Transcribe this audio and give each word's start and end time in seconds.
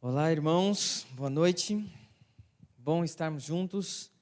Olá, 0.00 0.30
irmãos, 0.30 1.08
boa 1.10 1.28
noite. 1.28 1.84
Bom 2.78 3.02
estarmos 3.02 3.42
juntos 3.42 4.12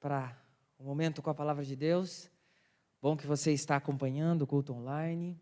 para 0.00 0.34
o 0.78 0.84
um 0.84 0.86
momento 0.86 1.20
com 1.20 1.28
a 1.28 1.34
palavra 1.34 1.62
de 1.62 1.76
Deus. 1.76 2.30
Bom 2.98 3.14
que 3.14 3.26
você 3.26 3.52
está 3.52 3.76
acompanhando 3.76 4.40
o 4.40 4.46
culto 4.46 4.72
online. 4.72 5.38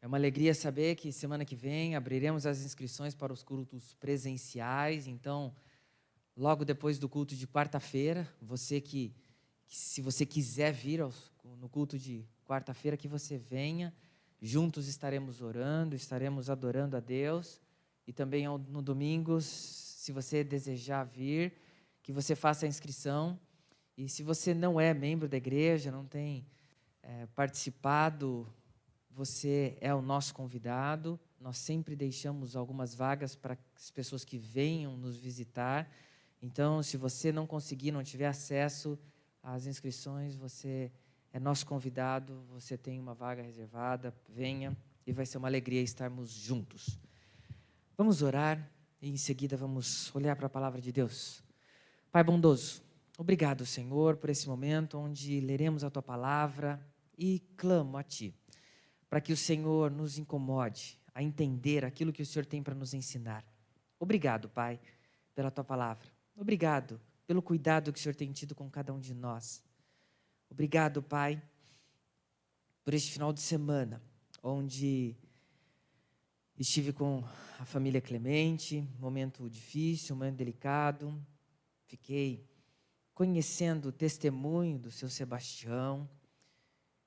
É 0.00 0.06
uma 0.06 0.16
alegria 0.16 0.54
saber 0.54 0.94
que 0.94 1.10
semana 1.10 1.44
que 1.44 1.56
vem 1.56 1.96
abriremos 1.96 2.46
as 2.46 2.60
inscrições 2.60 3.12
para 3.12 3.32
os 3.32 3.42
cultos 3.42 3.92
presenciais. 3.94 5.08
Então, 5.08 5.52
logo 6.36 6.64
depois 6.64 6.96
do 6.96 7.08
culto 7.08 7.34
de 7.34 7.48
quarta-feira, 7.48 8.32
você 8.40 8.80
que, 8.80 9.12
que, 9.66 9.76
se 9.76 10.00
você 10.00 10.24
quiser 10.24 10.72
vir 10.72 11.00
aos, 11.00 11.32
no 11.58 11.68
culto 11.68 11.98
de 11.98 12.24
quarta-feira, 12.46 12.96
que 12.96 13.08
você 13.08 13.36
venha. 13.36 13.92
Juntos 14.40 14.86
estaremos 14.86 15.42
orando, 15.42 15.96
estaremos 15.96 16.48
adorando 16.48 16.96
a 16.96 17.00
Deus 17.00 17.60
e 18.06 18.12
também 18.12 18.46
no 18.46 18.80
domingo, 18.80 19.40
se 19.40 20.12
você 20.12 20.44
desejar 20.44 21.04
vir, 21.04 21.52
que 22.02 22.12
você 22.12 22.36
faça 22.36 22.64
a 22.64 22.68
inscrição. 22.68 23.38
E 23.96 24.08
se 24.08 24.22
você 24.22 24.54
não 24.54 24.80
é 24.80 24.94
membro 24.94 25.28
da 25.28 25.36
igreja, 25.36 25.90
não 25.90 26.04
tem 26.04 26.46
é, 27.02 27.26
participado, 27.34 28.46
você 29.10 29.76
é 29.80 29.92
o 29.92 30.00
nosso 30.00 30.32
convidado. 30.32 31.18
Nós 31.40 31.58
sempre 31.58 31.96
deixamos 31.96 32.54
algumas 32.54 32.94
vagas 32.94 33.34
para 33.34 33.58
as 33.74 33.90
pessoas 33.90 34.24
que 34.24 34.38
venham 34.38 34.96
nos 34.96 35.16
visitar. 35.16 35.90
Então, 36.40 36.82
se 36.82 36.96
você 36.96 37.32
não 37.32 37.46
conseguir, 37.46 37.90
não 37.90 38.04
tiver 38.04 38.26
acesso 38.26 38.98
às 39.42 39.66
inscrições, 39.66 40.36
você 40.36 40.92
é 41.32 41.40
nosso 41.40 41.66
convidado, 41.66 42.44
você 42.50 42.76
tem 42.76 43.00
uma 43.00 43.14
vaga 43.14 43.42
reservada, 43.42 44.14
venha 44.28 44.76
e 45.06 45.12
vai 45.12 45.26
ser 45.26 45.38
uma 45.38 45.48
alegria 45.48 45.82
estarmos 45.82 46.30
juntos. 46.30 46.98
Vamos 47.98 48.20
orar 48.20 48.70
e 49.00 49.08
em 49.08 49.16
seguida 49.16 49.56
vamos 49.56 50.14
olhar 50.14 50.36
para 50.36 50.48
a 50.48 50.50
palavra 50.50 50.82
de 50.82 50.92
Deus. 50.92 51.42
Pai 52.12 52.22
bondoso, 52.22 52.82
obrigado, 53.16 53.64
Senhor, 53.64 54.18
por 54.18 54.28
esse 54.28 54.46
momento 54.46 54.98
onde 54.98 55.40
leremos 55.40 55.82
a 55.82 55.88
tua 55.88 56.02
palavra 56.02 56.78
e 57.16 57.40
clamo 57.56 57.96
a 57.96 58.02
ti, 58.02 58.34
para 59.08 59.18
que 59.18 59.32
o 59.32 59.36
Senhor 59.36 59.90
nos 59.90 60.18
incomode 60.18 61.00
a 61.14 61.22
entender 61.22 61.86
aquilo 61.86 62.12
que 62.12 62.20
o 62.20 62.26
Senhor 62.26 62.44
tem 62.44 62.62
para 62.62 62.74
nos 62.74 62.92
ensinar. 62.92 63.42
Obrigado, 63.98 64.50
Pai, 64.50 64.78
pela 65.34 65.50
tua 65.50 65.64
palavra. 65.64 66.06
Obrigado 66.36 67.00
pelo 67.26 67.40
cuidado 67.40 67.94
que 67.94 67.98
o 67.98 68.02
Senhor 68.02 68.14
tem 68.14 68.30
tido 68.30 68.54
com 68.54 68.70
cada 68.70 68.92
um 68.92 69.00
de 69.00 69.14
nós. 69.14 69.64
Obrigado, 70.50 71.02
Pai, 71.02 71.42
por 72.84 72.92
este 72.92 73.10
final 73.10 73.32
de 73.32 73.40
semana, 73.40 74.02
onde 74.42 75.16
Estive 76.58 76.90
com 76.90 77.22
a 77.58 77.66
família 77.66 78.00
Clemente, 78.00 78.82
momento 78.98 79.48
difícil, 79.50 80.16
momento 80.16 80.36
delicado. 80.36 81.14
Fiquei 81.84 82.48
conhecendo 83.12 83.90
o 83.90 83.92
testemunho 83.92 84.78
do 84.78 84.90
seu 84.90 85.10
Sebastião, 85.10 86.08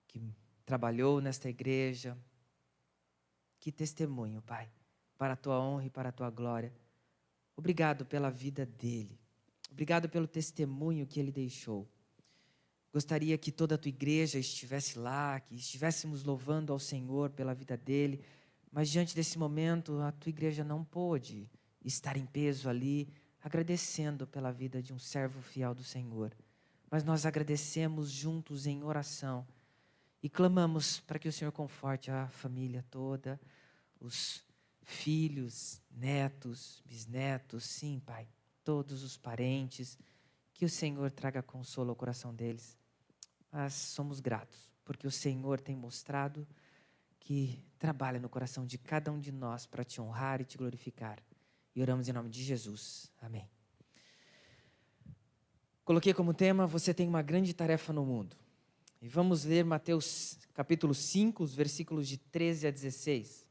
que 0.07 0.21
trabalhou 0.65 1.19
nesta 1.19 1.49
igreja. 1.49 2.15
Que 3.59 3.71
testemunho, 3.71 4.39
Pai, 4.43 4.69
para 5.17 5.33
a 5.33 5.35
tua 5.35 5.59
honra 5.59 5.85
e 5.85 5.89
para 5.89 6.09
a 6.09 6.11
tua 6.11 6.29
glória. 6.29 6.71
Obrigado 7.55 8.05
pela 8.05 8.29
vida 8.29 8.67
dele. 8.67 9.19
Obrigado 9.71 10.07
pelo 10.07 10.27
testemunho 10.27 11.07
que 11.07 11.19
ele 11.19 11.31
deixou. 11.31 11.87
Gostaria 12.93 13.35
que 13.35 13.51
toda 13.51 13.75
a 13.75 13.77
tua 13.79 13.89
igreja 13.89 14.37
estivesse 14.37 14.99
lá, 14.99 15.39
que 15.39 15.55
estivéssemos 15.55 16.23
louvando 16.23 16.71
ao 16.71 16.79
Senhor 16.79 17.31
pela 17.31 17.55
vida 17.55 17.75
dele 17.75 18.23
mas 18.71 18.89
diante 18.89 19.15
desse 19.15 19.37
momento, 19.37 19.99
a 20.01 20.11
tua 20.11 20.29
igreja 20.29 20.63
não 20.63 20.83
pôde 20.83 21.49
estar 21.83 22.17
em 22.17 22.25
peso 22.25 22.69
ali, 22.69 23.11
agradecendo 23.41 24.27
pela 24.27 24.51
vida 24.51 24.81
de 24.81 24.93
um 24.93 24.99
servo 24.99 25.41
fiel 25.41 25.73
do 25.73 25.83
Senhor. 25.83 26.35
Mas 26.91 27.03
nós 27.03 27.25
agradecemos 27.25 28.09
juntos 28.09 28.67
em 28.67 28.83
oração 28.83 29.47
e 30.21 30.29
clamamos 30.29 30.99
para 30.99 31.17
que 31.17 31.27
o 31.27 31.33
Senhor 31.33 31.51
conforte 31.51 32.11
a 32.11 32.27
família 32.27 32.85
toda, 32.89 33.39
os 33.99 34.43
filhos, 34.81 35.81
netos, 35.91 36.81
bisnetos, 36.85 37.63
sim, 37.63 38.01
Pai, 38.05 38.27
todos 38.63 39.03
os 39.03 39.17
parentes, 39.17 39.97
que 40.53 40.65
o 40.65 40.69
Senhor 40.69 41.09
traga 41.11 41.41
consolo 41.41 41.91
ao 41.91 41.95
coração 41.95 42.33
deles. 42.33 42.77
Mas 43.51 43.73
somos 43.73 44.19
gratos, 44.19 44.69
porque 44.83 45.07
o 45.07 45.11
Senhor 45.11 45.59
tem 45.59 45.75
mostrado 45.75 46.45
que 47.29 47.63
trabalha 47.77 48.19
no 48.19 48.27
coração 48.27 48.65
de 48.65 48.75
cada 48.79 49.11
um 49.11 49.19
de 49.19 49.31
nós 49.31 49.67
para 49.67 49.83
te 49.83 50.01
honrar 50.01 50.41
e 50.41 50.45
te 50.45 50.57
glorificar. 50.57 51.21
E 51.75 51.79
oramos 51.79 52.07
em 52.07 52.11
nome 52.11 52.27
de 52.27 52.41
Jesus. 52.43 53.11
Amém. 53.21 53.47
Coloquei 55.85 56.11
como 56.11 56.33
tema: 56.33 56.65
Você 56.65 56.91
tem 56.91 57.07
uma 57.07 57.21
grande 57.21 57.53
tarefa 57.53 57.93
no 57.93 58.03
mundo. 58.03 58.35
E 58.99 59.07
vamos 59.07 59.43
ler 59.43 59.63
Mateus 59.63 60.39
capítulo 60.55 60.95
5, 60.95 61.43
os 61.43 61.53
versículos 61.53 62.07
de 62.07 62.17
13 62.17 62.65
a 62.65 62.71
16. 62.71 63.45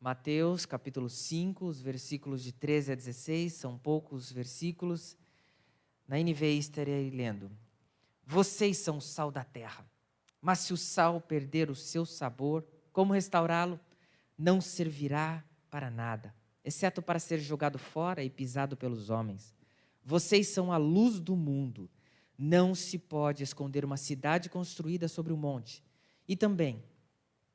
Mateus 0.00 0.64
capítulo 0.64 1.10
5, 1.10 1.66
os 1.66 1.82
versículos 1.82 2.42
de 2.42 2.52
13 2.52 2.92
a 2.92 2.94
16, 2.94 3.52
são 3.52 3.76
poucos 3.76 4.32
versículos. 4.32 5.14
Na 6.06 6.16
NVI 6.16 6.56
estarei 6.56 7.10
lendo: 7.10 7.50
Vocês 8.24 8.78
são 8.78 8.96
o 8.96 9.02
sal 9.02 9.30
da 9.30 9.44
terra. 9.44 9.86
Mas 10.40 10.60
se 10.60 10.72
o 10.72 10.76
sal 10.78 11.20
perder 11.20 11.68
o 11.68 11.74
seu 11.74 12.06
sabor, 12.06 12.64
como 12.98 13.12
restaurá-lo? 13.12 13.78
Não 14.36 14.60
servirá 14.60 15.44
para 15.70 15.88
nada, 15.88 16.34
exceto 16.64 17.00
para 17.00 17.20
ser 17.20 17.38
jogado 17.38 17.78
fora 17.78 18.24
e 18.24 18.28
pisado 18.28 18.76
pelos 18.76 19.08
homens. 19.08 19.54
Vocês 20.04 20.48
são 20.48 20.72
a 20.72 20.76
luz 20.78 21.20
do 21.20 21.36
mundo. 21.36 21.88
Não 22.36 22.74
se 22.74 22.98
pode 22.98 23.44
esconder 23.44 23.84
uma 23.84 23.96
cidade 23.96 24.48
construída 24.48 25.06
sobre 25.06 25.32
um 25.32 25.36
monte. 25.36 25.80
E 26.26 26.34
também, 26.34 26.82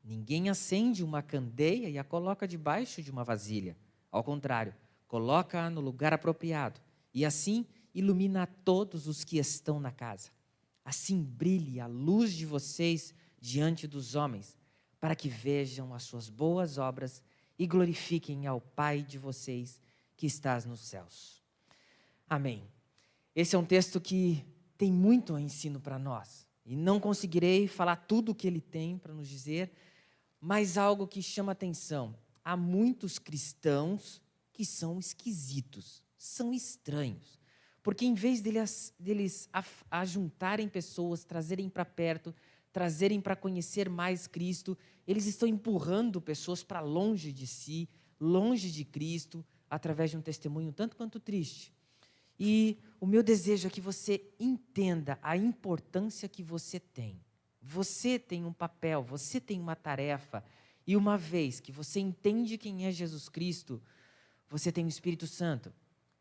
ninguém 0.01 0.47
acende 0.47 1.03
uma 1.03 1.21
candeia 1.21 1.89
e 1.89 1.97
a 1.97 2.05
coloca 2.05 2.47
debaixo 2.47 3.03
de 3.03 3.11
uma 3.11 3.25
vasilha. 3.25 3.75
Ao 4.09 4.23
contrário, 4.23 4.73
coloca-a 5.09 5.69
no 5.69 5.81
lugar 5.81 6.13
apropriado 6.13 6.79
e 7.13 7.25
assim 7.25 7.65
ilumina 7.93 8.43
a 8.43 8.47
todos 8.47 9.09
os 9.09 9.25
que 9.25 9.37
estão 9.39 9.77
na 9.77 9.91
casa. 9.91 10.29
Assim 10.85 11.21
brilhe 11.21 11.81
a 11.81 11.85
luz 11.85 12.31
de 12.31 12.45
vocês 12.45 13.13
diante 13.41 13.85
dos 13.85 14.15
homens, 14.15 14.57
para 15.03 15.17
que 15.17 15.27
vejam 15.27 15.93
as 15.93 16.03
suas 16.03 16.29
boas 16.29 16.77
obras 16.77 17.21
e 17.59 17.67
glorifiquem 17.67 18.47
ao 18.47 18.61
Pai 18.61 19.03
de 19.03 19.17
vocês 19.17 19.81
que 20.15 20.25
estás 20.25 20.63
nos 20.63 20.79
céus. 20.79 21.43
Amém. 22.25 22.63
Esse 23.35 23.53
é 23.53 23.59
um 23.59 23.65
texto 23.65 23.99
que 23.99 24.45
tem 24.77 24.93
muito 24.93 25.37
ensino 25.37 25.77
para 25.81 25.99
nós. 25.99 26.47
E 26.65 26.73
não 26.77 27.01
conseguirei 27.01 27.67
falar 27.67 27.97
tudo 27.97 28.31
o 28.31 28.33
que 28.33 28.47
ele 28.47 28.61
tem 28.61 28.97
para 28.97 29.13
nos 29.13 29.27
dizer, 29.27 29.73
mas 30.39 30.77
algo 30.77 31.05
que 31.05 31.21
chama 31.21 31.51
atenção. 31.51 32.15
Há 32.41 32.55
muitos 32.55 33.19
cristãos 33.19 34.21
que 34.53 34.63
são 34.63 34.97
esquisitos, 34.99 36.01
são 36.17 36.53
estranhos. 36.53 37.37
Porque 37.83 38.05
em 38.05 38.13
vez 38.13 38.39
deles, 38.39 38.93
deles 38.97 39.49
ajuntarem 39.91 40.69
pessoas, 40.69 41.25
trazerem 41.25 41.67
para 41.67 41.83
perto, 41.83 42.33
trazerem 42.73 43.21
para 43.21 43.35
conhecer 43.35 43.87
mais 43.87 44.27
Cristo, 44.27 44.77
eles 45.07 45.25
estão 45.25 45.47
empurrando 45.47 46.19
pessoas 46.19 46.63
para 46.63 46.81
longe 46.81 47.31
de 47.31 47.47
si, 47.47 47.87
longe 48.19 48.71
de 48.71 48.83
Cristo, 48.83 49.45
através 49.69 50.11
de 50.11 50.17
um 50.17 50.21
testemunho 50.21 50.73
tanto 50.73 50.97
quanto 50.97 51.19
triste. 51.19 51.71
E 52.39 52.77
o 52.99 53.05
meu 53.05 53.21
desejo 53.21 53.67
é 53.67 53.69
que 53.69 53.79
você 53.79 54.21
entenda 54.39 55.19
a 55.21 55.37
importância 55.37 56.27
que 56.27 56.41
você 56.41 56.79
tem. 56.79 57.21
Você 57.61 58.17
tem 58.17 58.43
um 58.43 58.51
papel, 58.51 59.03
você 59.03 59.39
tem 59.39 59.59
uma 59.59 59.75
tarefa, 59.75 60.43
e 60.85 60.97
uma 60.97 61.17
vez 61.17 61.59
que 61.59 61.71
você 61.71 61.99
entende 61.99 62.57
quem 62.57 62.85
é 62.85 62.91
Jesus 62.91 63.29
Cristo, 63.29 63.81
você 64.49 64.71
tem 64.71 64.83
o 64.83 64.89
Espírito 64.89 65.27
Santo 65.27 65.71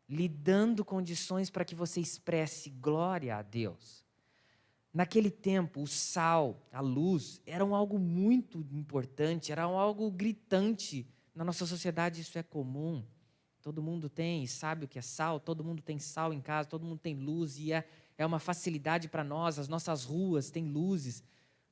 lhe 0.07 0.27
dando 0.27 0.85
condições 0.85 1.49
para 1.49 1.65
que 1.65 1.75
você 1.75 1.99
expresse 1.99 2.69
glória 2.69 3.35
a 3.35 3.41
Deus. 3.41 4.02
Naquele 4.93 5.31
tempo, 5.31 5.81
o 5.81 5.87
sal, 5.87 6.61
a 6.71 6.79
luz, 6.79 7.41
eram 7.45 7.73
algo 7.73 7.97
muito 7.97 8.59
importante, 8.71 9.51
era 9.51 9.63
algo 9.63 10.11
gritante. 10.11 11.07
Na 11.33 11.43
nossa 11.43 11.65
sociedade 11.65 12.21
isso 12.21 12.37
é 12.37 12.43
comum. 12.43 13.03
Todo 13.61 13.81
mundo 13.81 14.09
tem, 14.09 14.45
sabe 14.45 14.85
o 14.85 14.87
que 14.87 14.99
é 14.99 15.01
sal, 15.01 15.39
todo 15.39 15.63
mundo 15.63 15.81
tem 15.81 15.97
sal 15.97 16.31
em 16.31 16.41
casa, 16.41 16.69
todo 16.69 16.85
mundo 16.85 16.99
tem 16.99 17.15
luz 17.15 17.57
e 17.57 17.71
é, 17.71 17.87
é 18.17 18.25
uma 18.25 18.39
facilidade 18.39 19.07
para 19.07 19.23
nós, 19.23 19.57
as 19.57 19.67
nossas 19.67 20.03
ruas 20.03 20.51
têm 20.51 20.65
luzes. 20.67 21.23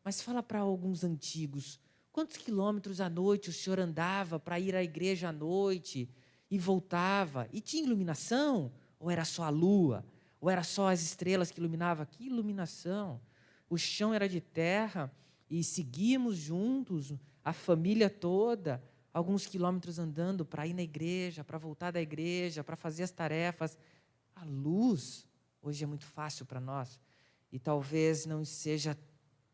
Mas 0.04 0.22
fala 0.22 0.42
para 0.42 0.60
alguns 0.60 1.04
antigos, 1.04 1.80
quantos 2.12 2.38
quilômetros 2.38 3.00
à 3.00 3.10
noite 3.10 3.50
o 3.50 3.54
senhor 3.54 3.80
andava 3.80 4.40
para 4.40 4.60
ir 4.60 4.76
à 4.76 4.82
igreja 4.82 5.30
à 5.30 5.32
noite? 5.32 6.10
e 6.52 6.60
voltava. 6.60 7.48
E 7.54 7.62
tinha 7.62 7.84
iluminação? 7.84 8.72
Ou 9.00 9.10
era 9.10 9.24
só 9.24 9.44
a 9.44 9.50
lua? 9.50 10.06
Ou 10.42 10.50
era 10.50 10.64
só 10.64 10.90
as 10.90 11.02
estrelas 11.02 11.52
que 11.52 11.60
iluminavam? 11.60 12.04
Que 12.06 12.26
iluminação! 12.26 13.22
O 13.70 13.78
chão 13.78 14.14
era 14.14 14.28
de 14.28 14.42
terra 14.42 15.10
e 15.50 15.64
seguíamos 15.64 16.36
juntos, 16.36 17.14
a 17.46 17.54
família 17.54 18.10
toda, 18.10 18.84
alguns 19.14 19.46
quilômetros 19.46 20.00
andando 20.00 20.44
para 20.44 20.66
ir 20.66 20.74
na 20.74 20.82
igreja, 20.82 21.44
para 21.44 21.58
voltar 21.58 21.92
da 21.92 22.02
igreja, 22.02 22.64
para 22.64 22.76
fazer 22.76 23.04
as 23.04 23.12
tarefas. 23.12 23.78
A 24.36 24.44
luz 24.44 25.28
hoje 25.62 25.84
é 25.84 25.88
muito 25.88 26.06
fácil 26.06 26.46
para 26.46 26.60
nós 26.60 27.00
e 27.52 27.60
talvez 27.60 28.26
não 28.26 28.44
seja 28.44 28.98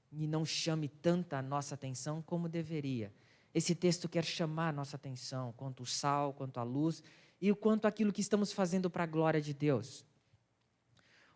e 0.10 0.26
não 0.26 0.46
chame 0.46 0.88
tanta 0.88 1.38
a 1.38 1.42
nossa 1.42 1.76
atenção 1.76 2.22
como 2.22 2.48
deveria. 2.48 3.14
Esse 3.54 3.76
texto 3.76 4.08
quer 4.08 4.24
chamar 4.24 4.70
a 4.70 4.74
nossa 4.74 4.96
atenção 4.96 5.54
quanto 5.58 5.84
o 5.84 5.86
sal, 5.86 6.34
quanto 6.34 6.60
a 6.60 6.64
luz 6.64 7.04
e 7.42 7.52
o 7.52 7.56
quanto 7.56 7.86
aquilo 7.88 8.14
que 8.14 8.22
estamos 8.22 8.54
fazendo 8.54 8.90
para 8.90 9.04
a 9.04 9.08
glória 9.08 9.42
de 9.42 9.54
Deus. 9.54 10.07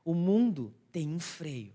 O 0.03 0.13
mundo 0.13 0.73
tem 0.91 1.07
um 1.07 1.19
freio 1.19 1.73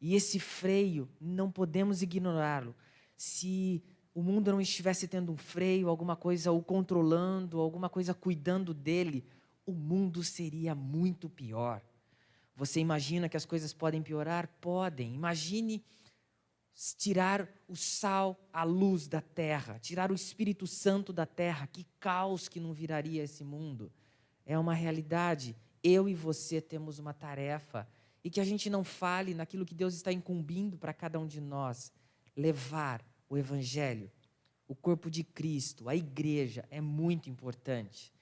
e 0.00 0.14
esse 0.14 0.38
freio 0.38 1.08
não 1.20 1.50
podemos 1.50 2.02
ignorá-lo. 2.02 2.74
Se 3.16 3.82
o 4.14 4.22
mundo 4.22 4.52
não 4.52 4.60
estivesse 4.60 5.08
tendo 5.08 5.32
um 5.32 5.36
freio, 5.36 5.88
alguma 5.88 6.16
coisa 6.16 6.52
o 6.52 6.62
controlando, 6.62 7.60
alguma 7.60 7.88
coisa 7.88 8.14
cuidando 8.14 8.72
dele, 8.72 9.24
o 9.66 9.72
mundo 9.72 10.22
seria 10.22 10.74
muito 10.74 11.28
pior. 11.28 11.82
Você 12.54 12.80
imagina 12.80 13.28
que 13.28 13.36
as 13.36 13.44
coisas 13.44 13.72
podem 13.72 14.02
piorar? 14.02 14.48
Podem. 14.60 15.14
Imagine 15.14 15.84
tirar 16.96 17.48
o 17.68 17.76
sal, 17.76 18.38
a 18.52 18.62
luz 18.64 19.06
da 19.06 19.20
terra, 19.20 19.78
tirar 19.78 20.10
o 20.10 20.14
Espírito 20.14 20.66
Santo 20.66 21.12
da 21.12 21.26
terra. 21.26 21.66
Que 21.66 21.86
caos 22.00 22.48
que 22.48 22.60
não 22.60 22.72
viraria 22.72 23.22
esse 23.22 23.44
mundo. 23.44 23.92
É 24.46 24.58
uma 24.58 24.74
realidade. 24.74 25.56
Eu 25.88 26.08
e 26.08 26.14
você 26.14 26.60
temos 26.60 26.98
uma 26.98 27.14
tarefa. 27.14 27.88
E 28.22 28.28
que 28.30 28.40
a 28.40 28.44
gente 28.44 28.68
não 28.68 28.84
fale 28.84 29.32
naquilo 29.32 29.64
que 29.64 29.74
Deus 29.74 29.94
está 29.94 30.12
incumbindo 30.12 30.76
para 30.76 30.92
cada 30.92 31.18
um 31.18 31.26
de 31.26 31.40
nós 31.40 31.92
levar 32.36 33.02
o 33.28 33.38
Evangelho, 33.38 34.10
o 34.66 34.74
corpo 34.74 35.10
de 35.10 35.24
Cristo, 35.24 35.88
a 35.88 35.96
igreja, 35.96 36.64
é 36.70 36.80
muito 36.80 37.30
importante. 37.30 38.12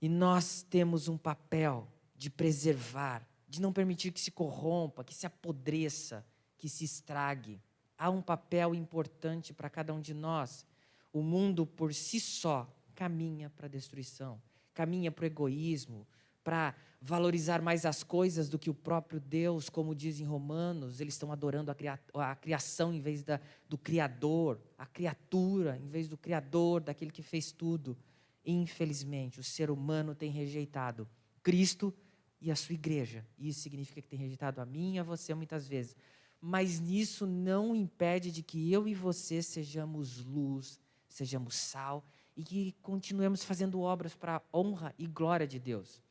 E 0.00 0.08
nós 0.08 0.62
temos 0.62 1.08
um 1.08 1.18
papel 1.18 1.86
de 2.16 2.30
preservar, 2.30 3.26
de 3.48 3.60
não 3.60 3.72
permitir 3.72 4.12
que 4.12 4.20
se 4.20 4.30
corrompa, 4.30 5.04
que 5.04 5.14
se 5.14 5.26
apodreça, 5.26 6.24
que 6.56 6.68
se 6.68 6.84
estrague. 6.84 7.60
Há 7.98 8.08
um 8.08 8.22
papel 8.22 8.74
importante 8.74 9.52
para 9.52 9.68
cada 9.68 9.92
um 9.92 10.00
de 10.00 10.14
nós. 10.14 10.66
O 11.12 11.22
mundo 11.22 11.66
por 11.66 11.92
si 11.92 12.18
só 12.18 12.66
caminha 12.94 13.50
para 13.50 13.66
a 13.66 13.70
destruição, 13.70 14.40
caminha 14.72 15.12
para 15.12 15.24
o 15.24 15.26
egoísmo, 15.26 16.06
para 16.48 16.74
valorizar 16.98 17.60
mais 17.60 17.84
as 17.84 18.02
coisas 18.02 18.48
do 18.48 18.58
que 18.58 18.70
o 18.70 18.74
próprio 18.74 19.20
Deus, 19.20 19.68
como 19.68 19.94
diz 19.94 20.18
em 20.18 20.24
Romanos, 20.24 20.98
eles 20.98 21.12
estão 21.12 21.30
adorando 21.30 21.70
a, 21.70 21.74
cria 21.74 22.00
a 22.14 22.34
criação 22.34 22.90
em 22.90 23.02
vez 23.02 23.22
da, 23.22 23.38
do 23.68 23.76
Criador, 23.76 24.58
a 24.78 24.86
criatura 24.86 25.76
em 25.76 25.86
vez 25.88 26.08
do 26.08 26.16
Criador, 26.16 26.80
daquele 26.80 27.10
que 27.10 27.22
fez 27.22 27.52
tudo. 27.52 27.98
Infelizmente, 28.46 29.38
o 29.38 29.44
ser 29.44 29.70
humano 29.70 30.14
tem 30.14 30.30
rejeitado 30.30 31.06
Cristo 31.42 31.92
e 32.40 32.50
a 32.50 32.56
sua 32.56 32.72
igreja. 32.72 33.26
Isso 33.38 33.60
significa 33.60 34.00
que 34.00 34.08
tem 34.08 34.18
rejeitado 34.18 34.58
a 34.62 34.64
mim 34.64 34.94
e 34.94 34.98
a 34.98 35.02
você 35.02 35.34
muitas 35.34 35.68
vezes. 35.68 35.94
Mas 36.40 36.80
nisso 36.80 37.26
não 37.26 37.76
impede 37.76 38.32
de 38.32 38.42
que 38.42 38.72
eu 38.72 38.88
e 38.88 38.94
você 38.94 39.42
sejamos 39.42 40.24
luz, 40.24 40.80
sejamos 41.10 41.56
sal 41.56 42.02
e 42.34 42.42
que 42.42 42.74
continuemos 42.80 43.44
fazendo 43.44 43.82
obras 43.82 44.14
para 44.14 44.36
a 44.36 44.42
honra 44.56 44.94
e 44.98 45.06
glória 45.06 45.46
de 45.46 45.58
Deus. 45.58 46.07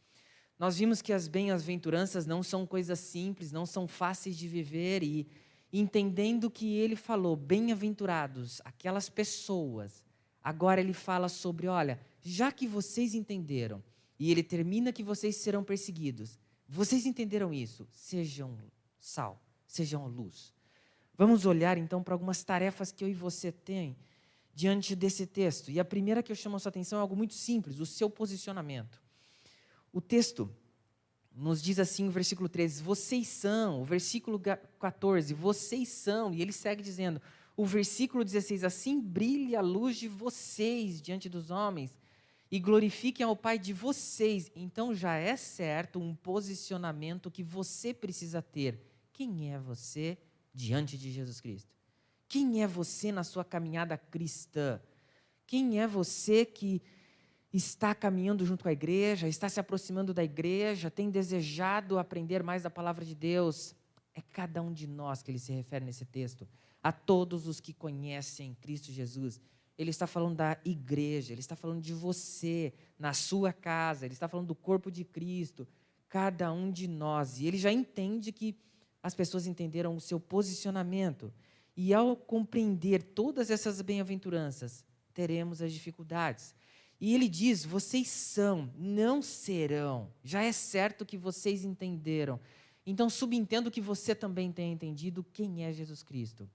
Nós 0.59 0.77
vimos 0.77 1.01
que 1.01 1.13
as 1.13 1.27
bem-aventuranças 1.27 2.25
não 2.25 2.41
são 2.41 2.65
coisas 2.65 2.99
simples, 2.99 3.51
não 3.51 3.65
são 3.65 3.87
fáceis 3.87 4.37
de 4.37 4.47
viver 4.47 5.03
e 5.03 5.27
entendendo 5.71 6.49
que 6.49 6.75
ele 6.77 6.95
falou, 6.95 7.35
bem-aventurados, 7.35 8.61
aquelas 8.65 9.09
pessoas. 9.09 10.03
Agora 10.43 10.81
ele 10.81 10.93
fala 10.93 11.29
sobre, 11.29 11.67
olha, 11.67 11.99
já 12.21 12.51
que 12.51 12.67
vocês 12.67 13.13
entenderam, 13.13 13.83
e 14.19 14.31
ele 14.31 14.41
termina 14.41 14.91
que 14.91 15.03
vocês 15.03 15.35
serão 15.35 15.63
perseguidos. 15.63 16.39
Vocês 16.67 17.05
entenderam 17.05 17.53
isso? 17.53 17.87
Sejam 17.91 18.57
sal, 18.99 19.41
sejam 19.67 20.07
luz. 20.07 20.53
Vamos 21.15 21.45
olhar 21.45 21.77
então 21.77 22.01
para 22.01 22.13
algumas 22.13 22.43
tarefas 22.43 22.91
que 22.91 23.03
eu 23.03 23.09
e 23.09 23.13
você 23.13 23.51
têm 23.51 23.95
diante 24.53 24.95
desse 24.95 25.25
texto. 25.27 25.69
E 25.69 25.79
a 25.79 25.85
primeira 25.85 26.23
que 26.23 26.31
eu 26.31 26.35
chamo 26.35 26.55
a 26.55 26.59
sua 26.59 26.69
atenção 26.69 26.97
é 26.97 27.01
algo 27.01 27.15
muito 27.15 27.33
simples: 27.33 27.79
o 27.79 27.85
seu 27.85 28.09
posicionamento. 28.09 29.01
O 29.91 30.01
texto 30.01 30.49
nos 31.33 31.61
diz 31.61 31.79
assim, 31.79 32.07
o 32.07 32.11
versículo 32.11 32.49
13: 32.49 32.81
vocês 32.81 33.27
são, 33.27 33.81
o 33.81 33.85
versículo 33.85 34.39
14, 34.39 35.33
vocês 35.33 35.87
são, 35.89 36.33
e 36.33 36.41
ele 36.41 36.51
segue 36.51 36.81
dizendo, 36.81 37.21
o 37.55 37.65
versículo 37.65 38.23
16: 38.23 38.63
assim 38.63 38.99
brilhe 38.99 39.55
a 39.55 39.61
luz 39.61 39.97
de 39.97 40.07
vocês 40.07 41.01
diante 41.01 41.29
dos 41.29 41.51
homens 41.51 41.95
e 42.49 42.59
glorifiquem 42.59 43.25
ao 43.25 43.35
Pai 43.35 43.59
de 43.59 43.73
vocês. 43.73 44.51
Então 44.55 44.93
já 44.93 45.15
é 45.15 45.35
certo 45.35 45.99
um 45.99 46.15
posicionamento 46.15 47.31
que 47.31 47.43
você 47.43 47.93
precisa 47.93 48.41
ter. 48.41 48.81
Quem 49.11 49.53
é 49.53 49.59
você 49.59 50.17
diante 50.53 50.97
de 50.97 51.11
Jesus 51.11 51.41
Cristo? 51.41 51.75
Quem 52.27 52.63
é 52.63 52.67
você 52.67 53.11
na 53.11 53.23
sua 53.23 53.43
caminhada 53.43 53.97
cristã? 53.97 54.81
Quem 55.45 55.79
é 55.79 55.87
você 55.87 56.45
que 56.45 56.81
está 57.57 57.95
caminhando 57.95 58.45
junto 58.45 58.63
com 58.63 58.69
a 58.69 58.73
igreja, 58.73 59.27
está 59.27 59.49
se 59.49 59.59
aproximando 59.59 60.13
da 60.13 60.23
igreja, 60.23 60.91
tem 60.91 61.09
desejado 61.09 61.97
aprender 61.97 62.43
mais 62.43 62.63
da 62.63 62.69
palavra 62.69 63.03
de 63.03 63.15
Deus. 63.15 63.75
É 64.13 64.21
cada 64.21 64.61
um 64.61 64.71
de 64.71 64.87
nós 64.87 65.21
que 65.21 65.31
ele 65.31 65.39
se 65.39 65.51
refere 65.51 65.83
nesse 65.83 66.05
texto, 66.05 66.47
a 66.81 66.91
todos 66.91 67.47
os 67.47 67.59
que 67.59 67.73
conhecem 67.73 68.55
Cristo 68.61 68.91
Jesus. 68.91 69.41
Ele 69.77 69.89
está 69.89 70.07
falando 70.07 70.37
da 70.37 70.57
igreja, 70.65 71.33
ele 71.33 71.41
está 71.41 71.55
falando 71.55 71.81
de 71.81 71.93
você, 71.93 72.73
na 72.97 73.13
sua 73.13 73.53
casa, 73.53 74.05
ele 74.05 74.13
está 74.13 74.27
falando 74.27 74.47
do 74.47 74.55
corpo 74.55 74.89
de 74.89 75.03
Cristo, 75.03 75.67
cada 76.09 76.51
um 76.51 76.71
de 76.71 76.87
nós. 76.87 77.39
E 77.39 77.45
ele 77.45 77.57
já 77.57 77.71
entende 77.71 78.31
que 78.31 78.55
as 79.01 79.13
pessoas 79.13 79.45
entenderam 79.45 79.95
o 79.95 80.01
seu 80.01 80.19
posicionamento. 80.19 81.31
E 81.75 81.93
ao 81.93 82.15
compreender 82.15 83.03
todas 83.03 83.51
essas 83.51 83.81
bem-aventuranças, 83.81 84.83
teremos 85.13 85.61
as 85.61 85.71
dificuldades. 85.71 86.55
E 86.99 87.13
ele 87.13 87.27
diz: 87.27 87.63
vocês 87.63 88.07
são, 88.07 88.71
não 88.75 89.21
serão. 89.21 90.11
Já 90.23 90.43
é 90.43 90.51
certo 90.51 91.05
que 91.05 91.17
vocês 91.17 91.63
entenderam. 91.63 92.39
Então, 92.85 93.09
subentendo 93.09 93.69
que 93.69 93.81
você 93.81 94.15
também 94.15 94.51
tenha 94.51 94.73
entendido 94.73 95.25
quem 95.33 95.65
é 95.65 95.73
Jesus 95.73 96.01
Cristo. 96.03 96.49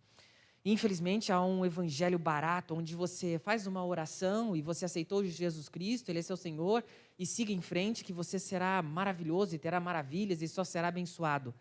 Infelizmente, 0.64 1.32
há 1.32 1.44
um 1.44 1.66
evangelho 1.66 2.18
barato 2.18 2.74
onde 2.74 2.94
você 2.94 3.38
faz 3.38 3.66
uma 3.66 3.84
oração 3.84 4.54
e 4.54 4.62
você 4.62 4.84
aceitou 4.84 5.24
Jesus 5.24 5.68
Cristo, 5.68 6.08
Ele 6.08 6.20
é 6.20 6.22
seu 6.22 6.36
Senhor, 6.36 6.84
e 7.18 7.26
siga 7.26 7.52
em 7.52 7.60
frente, 7.60 8.04
que 8.04 8.12
você 8.12 8.38
será 8.38 8.80
maravilhoso 8.80 9.54
e 9.54 9.58
terá 9.58 9.80
maravilhas 9.80 10.40
e 10.40 10.46
só 10.46 10.62
será 10.62 10.88
abençoado. 10.88 11.52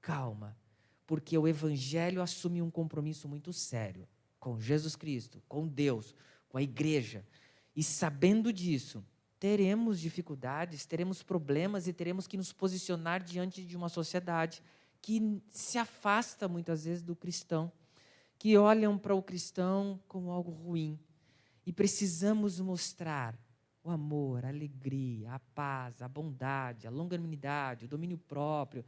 Calma, 0.00 0.56
porque 1.06 1.38
o 1.38 1.46
evangelho 1.46 2.20
assume 2.20 2.60
um 2.60 2.70
compromisso 2.70 3.28
muito 3.28 3.52
sério 3.52 4.06
com 4.40 4.58
Jesus 4.58 4.96
Cristo, 4.96 5.40
com 5.46 5.68
Deus, 5.68 6.14
com 6.48 6.58
a 6.58 6.62
igreja. 6.62 7.24
E 7.74 7.82
sabendo 7.82 8.52
disso, 8.52 9.04
teremos 9.38 10.00
dificuldades, 10.00 10.84
teremos 10.84 11.22
problemas 11.22 11.88
e 11.88 11.92
teremos 11.92 12.26
que 12.26 12.36
nos 12.36 12.52
posicionar 12.52 13.22
diante 13.22 13.64
de 13.64 13.76
uma 13.76 13.88
sociedade 13.88 14.62
que 15.00 15.42
se 15.50 15.78
afasta 15.78 16.46
muitas 16.46 16.84
vezes 16.84 17.02
do 17.02 17.16
cristão, 17.16 17.72
que 18.38 18.56
olham 18.58 18.98
para 18.98 19.14
o 19.14 19.22
cristão 19.22 19.98
como 20.06 20.30
algo 20.30 20.50
ruim. 20.50 20.98
E 21.64 21.72
precisamos 21.72 22.60
mostrar 22.60 23.38
o 23.82 23.90
amor, 23.90 24.44
a 24.44 24.48
alegria, 24.48 25.32
a 25.32 25.38
paz, 25.38 26.02
a 26.02 26.08
bondade, 26.08 26.86
a 26.86 26.90
longanimidade, 26.90 27.86
o 27.86 27.88
domínio 27.88 28.18
próprio, 28.18 28.84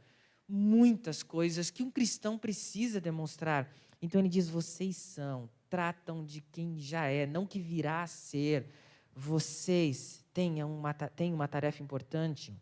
muitas 0.47 1.23
coisas 1.23 1.71
que 1.71 1.81
um 1.81 1.89
cristão 1.89 2.37
precisa 2.37 3.01
demonstrar. 3.01 3.71
Então 4.01 4.19
ele 4.21 4.29
diz: 4.29 4.47
vocês 4.47 4.97
são 4.97 5.49
tratam 5.73 6.23
de 6.23 6.39
quem 6.39 6.77
já 6.77 7.07
é, 7.07 7.25
não 7.25 7.47
que 7.47 7.59
virá 7.59 8.03
a 8.03 8.07
ser. 8.07 8.67
Vocês 9.11 10.23
têm 10.31 10.63
uma, 10.63 10.93
têm 10.93 11.33
uma 11.33 11.47
tarefa 11.47 11.81
importante. 11.81 12.55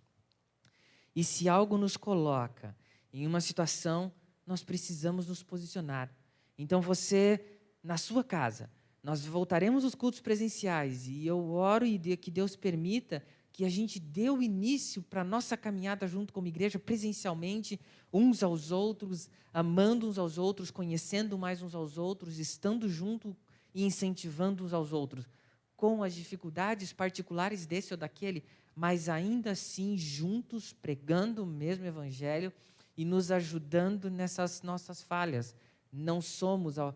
E 1.14 1.22
se 1.22 1.50
algo 1.50 1.78
nos 1.78 1.98
coloca 1.98 2.74
em 3.12 3.28
uma 3.28 3.42
situação, 3.42 4.14
nós 4.48 4.64
precisamos 4.64 5.28
nos 5.28 5.44
posicionar. 5.44 6.10
Então 6.58 6.80
você, 6.80 7.60
na 7.84 7.98
sua 7.98 8.24
casa, 8.24 8.72
nós 9.04 9.26
voltaremos 9.26 9.84
aos 9.84 9.94
cultos 9.94 10.22
presenciais 10.22 11.06
e 11.06 11.28
eu 11.28 11.50
oro 11.50 11.86
e 11.86 12.16
que 12.16 12.32
Deus 12.32 12.56
permita 12.56 13.22
que 13.52 13.66
a 13.66 13.70
gente 13.70 14.00
o 14.34 14.42
início 14.42 15.02
para 15.02 15.22
a 15.22 15.26
nossa 15.26 15.58
caminhada 15.58 16.08
junto 16.08 16.32
como 16.32 16.48
igreja, 16.48 16.80
presencialmente, 16.80 17.80
uns 18.12 18.44
aos 18.44 18.72
outros, 18.72 19.30
amando 19.54 20.08
uns 20.08 20.18
aos 20.18 20.38
outros, 20.38 20.72
conhecendo 20.72 21.38
mais 21.38 21.62
uns 21.62 21.76
aos 21.76 21.98
outros, 21.98 22.40
estando 22.40 22.88
junto 22.88 23.36
e 23.74 23.84
incentivando 23.84 24.64
uns 24.64 24.74
aos 24.74 24.94
outros, 24.94 25.28
com 25.76 26.04
as 26.04 26.14
dificuldades 26.14 26.94
particulares 26.94 27.66
desse 27.66 27.94
ou 27.94 27.98
daquele, 27.98 28.44
mas 28.76 29.10
ainda 29.10 29.52
assim 29.52 29.98
juntos, 29.98 30.74
pregando 30.74 31.44
o 31.44 31.48
mesmo 31.48 31.86
evangelho 31.86 32.54
e 32.96 33.04
nos 33.04 33.32
ajudando 33.32 34.10
nessas 34.10 34.62
nossas 34.62 35.02
falhas. 35.02 35.56
Não 35.92 36.22
somos 36.22 36.80
a, 36.80 36.94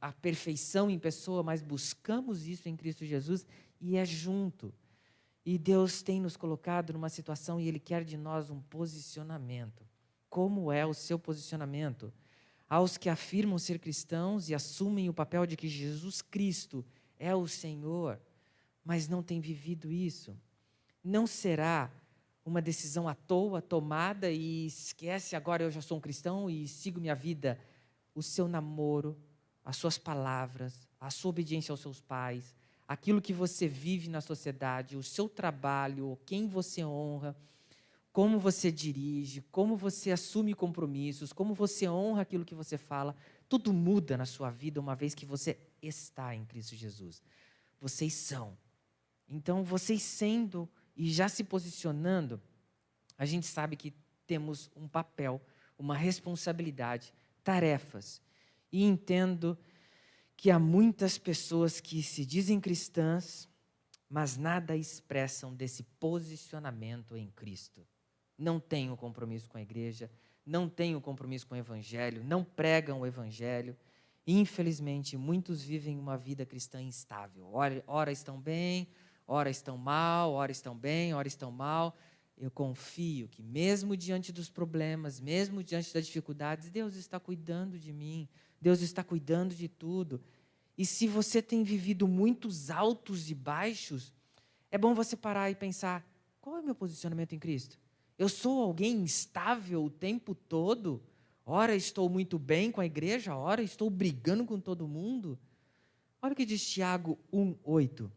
a 0.00 0.12
perfeição 0.12 0.90
em 0.90 0.98
pessoa, 0.98 1.42
mas 1.42 1.62
buscamos 1.62 2.46
isso 2.46 2.68
em 2.68 2.76
Cristo 2.76 3.04
Jesus 3.04 3.46
e 3.80 3.96
é 3.96 4.04
junto. 4.04 4.72
E 5.44 5.56
Deus 5.56 6.02
tem 6.02 6.20
nos 6.20 6.36
colocado 6.36 6.92
numa 6.92 7.08
situação 7.08 7.60
e 7.60 7.66
Ele 7.66 7.78
quer 7.78 8.04
de 8.04 8.16
nós 8.16 8.50
um 8.50 8.60
posicionamento. 8.60 9.84
Como 10.28 10.70
é 10.70 10.84
o 10.86 10.94
seu 10.94 11.18
posicionamento? 11.18 12.12
Aos 12.68 12.96
que 12.96 13.08
afirmam 13.08 13.58
ser 13.58 13.78
cristãos 13.78 14.48
e 14.48 14.54
assumem 14.54 15.08
o 15.08 15.14
papel 15.14 15.46
de 15.46 15.56
que 15.56 15.68
Jesus 15.68 16.22
Cristo 16.22 16.84
é 17.18 17.34
o 17.34 17.48
Senhor, 17.48 18.20
mas 18.84 19.08
não 19.08 19.22
têm 19.22 19.40
vivido 19.40 19.90
isso, 19.90 20.36
não 21.02 21.26
será 21.26 21.90
uma 22.44 22.62
decisão 22.62 23.08
à 23.08 23.14
toa 23.14 23.60
tomada 23.60 24.30
e 24.30 24.66
esquece 24.66 25.36
agora 25.36 25.62
eu 25.62 25.70
já 25.70 25.80
sou 25.80 25.98
um 25.98 26.00
cristão 26.00 26.48
e 26.48 26.66
sigo 26.66 27.00
minha 27.00 27.14
vida. 27.14 27.58
O 28.14 28.22
seu 28.22 28.48
namoro, 28.48 29.16
as 29.64 29.76
suas 29.76 29.98
palavras, 29.98 30.88
a 31.00 31.10
sua 31.10 31.30
obediência 31.30 31.72
aos 31.72 31.80
seus 31.80 32.00
pais, 32.00 32.56
aquilo 32.90 33.22
que 33.22 33.32
você 33.32 33.68
vive 33.68 34.10
na 34.10 34.20
sociedade, 34.20 34.96
o 34.96 35.02
seu 35.02 35.28
trabalho, 35.28 36.18
quem 36.26 36.48
você 36.48 36.84
honra, 36.84 37.36
como 38.12 38.36
você 38.36 38.68
dirige, 38.72 39.42
como 39.42 39.76
você 39.76 40.10
assume 40.10 40.54
compromissos, 40.54 41.32
como 41.32 41.54
você 41.54 41.88
honra 41.88 42.22
aquilo 42.22 42.44
que 42.44 42.52
você 42.52 42.76
fala, 42.76 43.14
tudo 43.48 43.72
muda 43.72 44.16
na 44.16 44.26
sua 44.26 44.50
vida 44.50 44.80
uma 44.80 44.96
vez 44.96 45.14
que 45.14 45.24
você 45.24 45.56
está 45.80 46.34
em 46.34 46.44
Cristo 46.44 46.74
Jesus. 46.74 47.22
Vocês 47.80 48.12
são. 48.12 48.58
Então, 49.28 49.62
vocês 49.62 50.02
sendo 50.02 50.68
e 50.96 51.12
já 51.12 51.28
se 51.28 51.44
posicionando, 51.44 52.42
a 53.16 53.24
gente 53.24 53.46
sabe 53.46 53.76
que 53.76 53.94
temos 54.26 54.68
um 54.74 54.88
papel, 54.88 55.40
uma 55.78 55.96
responsabilidade, 55.96 57.14
tarefas. 57.44 58.20
E 58.72 58.82
entendo 58.82 59.56
que 60.40 60.50
há 60.50 60.58
muitas 60.58 61.18
pessoas 61.18 61.82
que 61.82 62.02
se 62.02 62.24
dizem 62.24 62.58
cristãs, 62.58 63.46
mas 64.08 64.38
nada 64.38 64.74
expressam 64.74 65.54
desse 65.54 65.82
posicionamento 65.82 67.14
em 67.14 67.28
Cristo. 67.32 67.86
Não 68.38 68.58
têm 68.58 68.88
o 68.88 68.94
um 68.94 68.96
compromisso 68.96 69.50
com 69.50 69.58
a 69.58 69.60
igreja, 69.60 70.10
não 70.46 70.66
têm 70.66 70.94
o 70.94 70.98
um 70.98 71.00
compromisso 71.02 71.46
com 71.46 71.54
o 71.54 71.58
evangelho, 71.58 72.24
não 72.24 72.42
pregam 72.42 73.00
o 73.00 73.06
evangelho. 73.06 73.76
Infelizmente, 74.26 75.14
muitos 75.14 75.62
vivem 75.62 75.98
uma 75.98 76.16
vida 76.16 76.46
cristã 76.46 76.80
instável. 76.80 77.46
Ora, 77.52 77.84
ora 77.86 78.10
estão 78.10 78.40
bem, 78.40 78.88
ora 79.26 79.50
estão 79.50 79.76
mal, 79.76 80.32
ora 80.32 80.50
estão 80.50 80.74
bem, 80.74 81.12
ora 81.12 81.28
estão 81.28 81.50
mal. 81.50 81.94
Eu 82.34 82.50
confio 82.50 83.28
que, 83.28 83.42
mesmo 83.42 83.94
diante 83.94 84.32
dos 84.32 84.48
problemas, 84.48 85.20
mesmo 85.20 85.62
diante 85.62 85.92
das 85.92 86.06
dificuldades, 86.06 86.70
Deus 86.70 86.94
está 86.94 87.20
cuidando 87.20 87.78
de 87.78 87.92
mim, 87.92 88.26
Deus 88.60 88.80
está 88.80 89.02
cuidando 89.02 89.54
de 89.54 89.68
tudo. 89.68 90.20
E 90.76 90.84
se 90.84 91.06
você 91.06 91.40
tem 91.40 91.62
vivido 91.62 92.06
muitos 92.06 92.70
altos 92.70 93.30
e 93.30 93.34
baixos, 93.34 94.12
é 94.70 94.78
bom 94.78 94.94
você 94.94 95.16
parar 95.16 95.50
e 95.50 95.54
pensar: 95.54 96.06
qual 96.40 96.56
é 96.56 96.60
o 96.60 96.64
meu 96.64 96.74
posicionamento 96.74 97.34
em 97.34 97.38
Cristo? 97.38 97.78
Eu 98.18 98.28
sou 98.28 98.62
alguém 98.62 98.96
instável 99.00 99.84
o 99.84 99.90
tempo 99.90 100.34
todo? 100.34 101.02
Ora 101.44 101.74
estou 101.74 102.08
muito 102.08 102.38
bem 102.38 102.70
com 102.70 102.80
a 102.80 102.86
igreja, 102.86 103.34
ora 103.34 103.62
estou 103.62 103.88
brigando 103.90 104.44
com 104.44 104.60
todo 104.60 104.86
mundo. 104.86 105.38
Olha 106.22 106.32
o 106.32 106.36
que 106.36 106.44
diz 106.44 106.68
Tiago 106.68 107.18
1,8. 107.32 108.10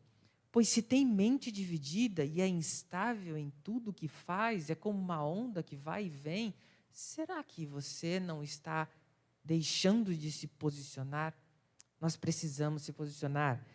Pois 0.52 0.68
se 0.68 0.82
tem 0.82 1.06
mente 1.06 1.52
dividida 1.52 2.24
e 2.24 2.42
é 2.42 2.48
instável 2.48 3.38
em 3.38 3.52
tudo 3.64 3.94
que 3.94 4.08
faz, 4.08 4.70
é 4.70 4.76
como 4.76 5.00
uma 5.00 5.26
onda 5.26 5.64
que 5.64 5.76
vai 5.76 6.06
e 6.06 6.10
vem, 6.10 6.54
será 6.92 7.42
que 7.44 7.66
você 7.66 8.20
não 8.20 8.44
está 8.44 8.88
deixando 9.44 10.16
de 10.16 10.32
se 10.32 10.48
posicionar, 10.48 11.36
nós 12.00 12.16
precisamos 12.16 12.84
se 12.84 12.94
posicionar. 12.94 13.66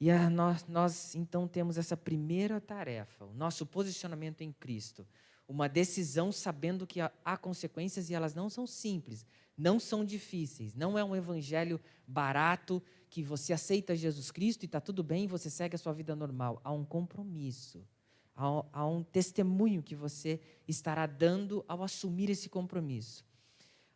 E 0.00 0.10
a, 0.10 0.28
nós, 0.28 0.66
nós, 0.66 1.14
então, 1.14 1.46
temos 1.46 1.78
essa 1.78 1.96
primeira 1.96 2.60
tarefa, 2.60 3.24
o 3.24 3.32
nosso 3.32 3.64
posicionamento 3.64 4.40
em 4.40 4.52
Cristo. 4.52 5.06
Uma 5.46 5.68
decisão 5.68 6.32
sabendo 6.32 6.86
que 6.86 7.00
há, 7.00 7.36
consequências 7.36 8.10
e 8.10 8.14
elas 8.14 8.34
não 8.34 8.48
são 8.48 8.66
simples, 8.66 9.24
não 9.56 9.78
são 9.78 10.04
difíceis. 10.04 10.74
Não 10.74 10.98
é 10.98 11.04
um 11.04 11.14
evangelho 11.14 11.80
barato 12.06 12.82
que 13.08 13.22
você 13.22 13.52
aceita 13.52 13.94
Jesus 13.94 14.30
Cristo 14.30 14.62
e 14.62 14.66
está 14.66 14.80
tudo 14.80 15.02
bem 15.04 15.24
e 15.24 15.28
você 15.28 15.50
segue 15.50 15.76
a 15.76 15.78
sua 15.78 15.92
vida 15.92 16.16
normal. 16.16 16.60
Há 16.64 16.72
um 16.72 16.84
compromisso, 16.84 17.86
há 18.34 18.86
um 18.86 19.02
testemunho 19.02 19.82
que 19.82 19.94
você 19.94 20.40
estará 20.66 21.06
dando 21.06 21.64
ao 21.68 21.82
assumir 21.82 22.30
esse 22.30 22.48
compromisso. 22.48 23.24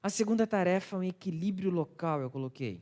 A 0.07 0.09
segunda 0.09 0.47
tarefa 0.47 0.95
é 0.95 0.99
um 1.01 1.03
equilíbrio 1.03 1.69
local, 1.69 2.21
eu 2.21 2.31
coloquei. 2.31 2.81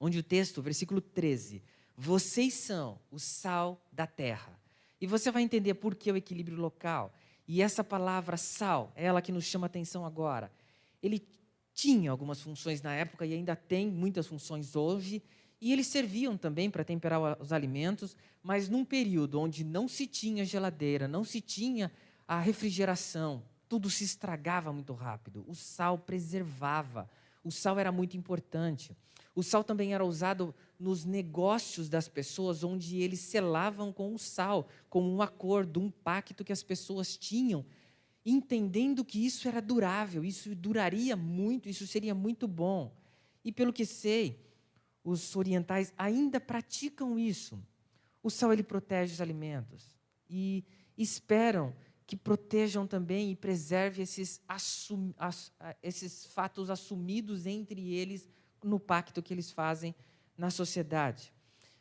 Onde 0.00 0.18
o 0.18 0.22
texto, 0.22 0.60
versículo 0.60 1.00
13, 1.00 1.62
vocês 1.96 2.54
são 2.54 2.98
o 3.08 3.20
sal 3.20 3.80
da 3.92 4.04
terra. 4.04 4.60
E 5.00 5.06
você 5.06 5.30
vai 5.30 5.44
entender 5.44 5.74
por 5.74 5.94
que 5.94 6.10
o 6.10 6.16
equilíbrio 6.16 6.56
local. 6.56 7.14
E 7.46 7.62
essa 7.62 7.84
palavra 7.84 8.36
sal, 8.36 8.92
é 8.96 9.04
ela 9.04 9.22
que 9.22 9.30
nos 9.30 9.44
chama 9.44 9.68
atenção 9.68 10.04
agora. 10.04 10.50
Ele 11.00 11.24
tinha 11.72 12.10
algumas 12.10 12.40
funções 12.40 12.82
na 12.82 12.92
época 12.92 13.24
e 13.24 13.32
ainda 13.32 13.54
tem 13.54 13.88
muitas 13.88 14.26
funções 14.26 14.74
hoje, 14.74 15.22
e 15.60 15.72
eles 15.72 15.86
serviam 15.86 16.36
também 16.36 16.68
para 16.68 16.82
temperar 16.82 17.40
os 17.40 17.52
alimentos, 17.52 18.16
mas 18.42 18.68
num 18.68 18.84
período 18.84 19.40
onde 19.40 19.62
não 19.62 19.86
se 19.86 20.04
tinha 20.04 20.44
geladeira, 20.44 21.06
não 21.06 21.22
se 21.22 21.40
tinha 21.40 21.92
a 22.26 22.40
refrigeração, 22.40 23.40
tudo 23.74 23.90
se 23.90 24.04
estragava 24.04 24.72
muito 24.72 24.92
rápido. 24.92 25.44
O 25.48 25.54
sal 25.56 25.98
preservava. 25.98 27.10
O 27.42 27.50
sal 27.50 27.76
era 27.76 27.90
muito 27.90 28.16
importante. 28.16 28.96
O 29.34 29.42
sal 29.42 29.64
também 29.64 29.92
era 29.92 30.04
usado 30.04 30.54
nos 30.78 31.04
negócios 31.04 31.88
das 31.88 32.06
pessoas, 32.06 32.62
onde 32.62 33.02
eles 33.02 33.18
selavam 33.18 33.92
com 33.92 34.14
o 34.14 34.18
sal, 34.18 34.68
como 34.88 35.12
um 35.12 35.20
acordo, 35.20 35.80
um 35.80 35.90
pacto 35.90 36.44
que 36.44 36.52
as 36.52 36.62
pessoas 36.62 37.16
tinham, 37.16 37.66
entendendo 38.24 39.04
que 39.04 39.26
isso 39.26 39.48
era 39.48 39.60
durável, 39.60 40.24
isso 40.24 40.54
duraria 40.54 41.16
muito, 41.16 41.68
isso 41.68 41.84
seria 41.84 42.14
muito 42.14 42.46
bom. 42.46 42.96
E 43.44 43.50
pelo 43.50 43.72
que 43.72 43.84
sei, 43.84 44.40
os 45.02 45.34
orientais 45.34 45.92
ainda 45.98 46.38
praticam 46.38 47.18
isso. 47.18 47.58
O 48.22 48.30
sal 48.30 48.52
ele 48.52 48.62
protege 48.62 49.14
os 49.14 49.20
alimentos 49.20 49.96
e 50.30 50.64
esperam 50.96 51.74
que 52.06 52.16
protejam 52.16 52.86
também 52.86 53.30
e 53.30 53.36
preserve 53.36 54.02
esses, 54.02 54.40
assum, 54.46 55.12
ass, 55.16 55.52
esses 55.82 56.26
fatos 56.26 56.68
assumidos 56.70 57.46
entre 57.46 57.94
eles 57.94 58.28
no 58.62 58.78
pacto 58.78 59.22
que 59.22 59.32
eles 59.32 59.50
fazem 59.50 59.94
na 60.36 60.50
sociedade. 60.50 61.32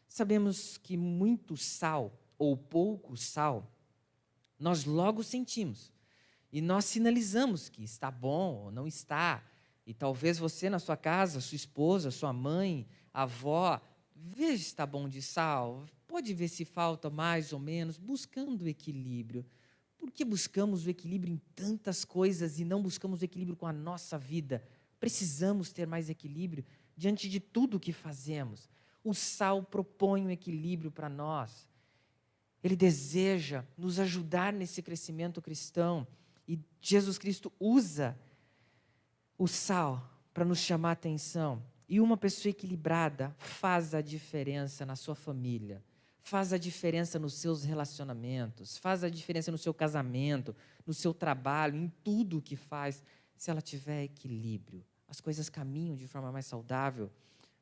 Sabemos 0.08 0.78
que 0.78 0.96
muito 0.96 1.58
sal 1.58 2.18
ou 2.38 2.56
pouco 2.56 3.18
sal 3.18 3.74
nós 4.64 4.86
logo 4.86 5.24
sentimos 5.24 5.92
e 6.50 6.62
nós 6.62 6.86
sinalizamos 6.86 7.68
que 7.68 7.84
está 7.84 8.10
bom 8.10 8.66
ou 8.66 8.72
não 8.72 8.88
está. 8.88 9.44
E 9.86 9.94
talvez 9.94 10.38
você 10.38 10.70
na 10.70 10.80
sua 10.80 10.96
casa, 10.96 11.42
sua 11.42 11.58
esposa, 11.58 12.12
sua 12.12 12.32
mãe, 12.32 12.88
avó, 13.14 13.82
veja 14.16 14.60
se 14.60 14.70
está 14.70 14.86
bom 14.86 15.10
de 15.10 15.22
sal, 15.22 15.86
pode 16.08 16.34
ver 16.34 16.48
se 16.48 16.64
falta 16.64 17.10
mais 17.10 17.52
ou 17.52 17.60
menos, 17.60 17.98
buscando 17.98 18.62
o 18.62 18.68
equilíbrio. 18.70 19.46
Por 20.04 20.12
que 20.12 20.26
buscamos 20.26 20.86
o 20.86 20.90
equilíbrio 20.90 21.32
em 21.34 21.42
tantas 21.56 22.04
coisas 22.04 22.60
e 22.60 22.66
não 22.66 22.82
buscamos 22.82 23.22
o 23.22 23.24
equilíbrio 23.24 23.56
com 23.56 23.66
a 23.66 23.72
nossa 23.72 24.18
vida? 24.18 24.62
Precisamos 25.00 25.72
ter 25.72 25.88
mais 25.88 26.10
equilíbrio 26.10 26.66
diante 26.94 27.30
de 27.30 27.40
tudo 27.40 27.78
o 27.78 27.80
que 27.80 27.94
fazemos. 27.94 28.70
O 29.02 29.14
sal 29.14 29.64
propõe 29.64 30.26
um 30.26 30.30
equilíbrio 30.30 30.92
para 30.92 31.08
nós. 31.08 31.70
Ele 32.62 32.76
deseja 32.76 33.64
nos 33.78 33.98
ajudar 33.98 34.52
nesse 34.52 34.82
crescimento 34.82 35.42
cristão. 35.42 36.06
E 36.46 36.60
Jesus 36.82 37.18
Cristo 37.18 37.50
usa 37.58 38.20
o 39.38 39.48
sal 39.48 40.06
para 40.34 40.44
nos 40.44 40.60
chamar 40.60 40.90
a 40.90 40.92
atenção. 40.92 41.64
E 41.88 42.02
uma 42.02 42.18
pessoa 42.18 42.50
equilibrada 42.50 43.34
faz 43.40 43.96
a 43.96 44.02
diferença 44.02 44.86
na 44.86 44.98
sua 44.98 45.16
família 45.16 45.82
faz 46.24 46.54
a 46.54 46.58
diferença 46.58 47.20
nos 47.20 47.34
seus 47.34 47.64
relacionamentos, 47.64 48.78
faz 48.78 49.04
a 49.04 49.10
diferença 49.10 49.52
no 49.52 49.58
seu 49.58 49.74
casamento, 49.74 50.56
no 50.88 50.94
seu 50.94 51.14
trabalho, 51.14 51.76
em 51.76 51.92
tudo 52.04 52.38
o 52.38 52.42
que 52.42 52.56
faz, 52.56 53.04
se 53.36 53.52
ela 53.52 53.62
tiver 53.62 54.06
equilíbrio. 54.06 54.84
As 55.08 55.20
coisas 55.20 55.50
caminham 55.50 55.96
de 55.96 56.08
forma 56.08 56.32
mais 56.32 56.46
saudável. 56.46 57.12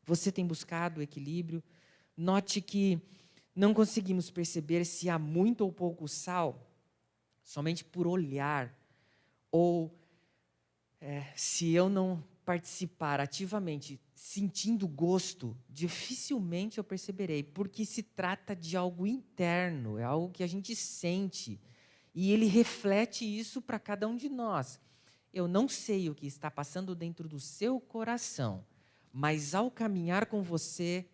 Você 0.06 0.32
tem 0.32 0.46
buscado 0.46 1.02
equilíbrio? 1.02 1.64
Note 2.16 2.62
que 2.62 3.02
não 3.56 3.74
conseguimos 3.74 4.30
perceber 4.30 4.86
se 4.86 5.10
há 5.10 5.18
muito 5.18 5.62
ou 5.62 5.72
pouco 5.72 6.08
sal 6.08 6.68
somente 7.44 7.84
por 7.84 8.06
olhar, 8.06 8.74
ou 9.52 9.94
é, 11.02 11.26
se 11.36 11.72
eu 11.72 11.90
não 11.90 12.24
participar 12.46 13.20
ativamente 13.20 14.00
sentindo 14.24 14.88
gosto, 14.88 15.58
dificilmente 15.68 16.78
eu 16.78 16.84
perceberei, 16.84 17.42
porque 17.42 17.84
se 17.84 18.04
trata 18.04 18.56
de 18.56 18.78
algo 18.78 19.08
interno, 19.08 19.98
é 19.98 20.04
algo 20.04 20.32
que 20.32 20.44
a 20.44 20.48
gente 20.48 20.76
sente. 20.76 21.60
E 22.14 22.32
ele 22.32 22.46
reflete 22.46 23.26
isso 23.26 23.64
para 23.64 23.80
cada 23.80 24.08
um 24.08 24.16
de 24.16 24.30
nós. 24.30 24.80
Eu 25.34 25.48
não 25.48 25.68
sei 25.68 26.08
o 26.08 26.14
que 26.14 26.28
está 26.28 26.52
passando 26.52 26.94
dentro 26.94 27.28
do 27.28 27.40
seu 27.40 27.80
coração, 27.80 28.64
mas 29.12 29.56
ao 29.56 29.72
caminhar 29.72 30.28
com 30.28 30.44
você, 30.44 31.10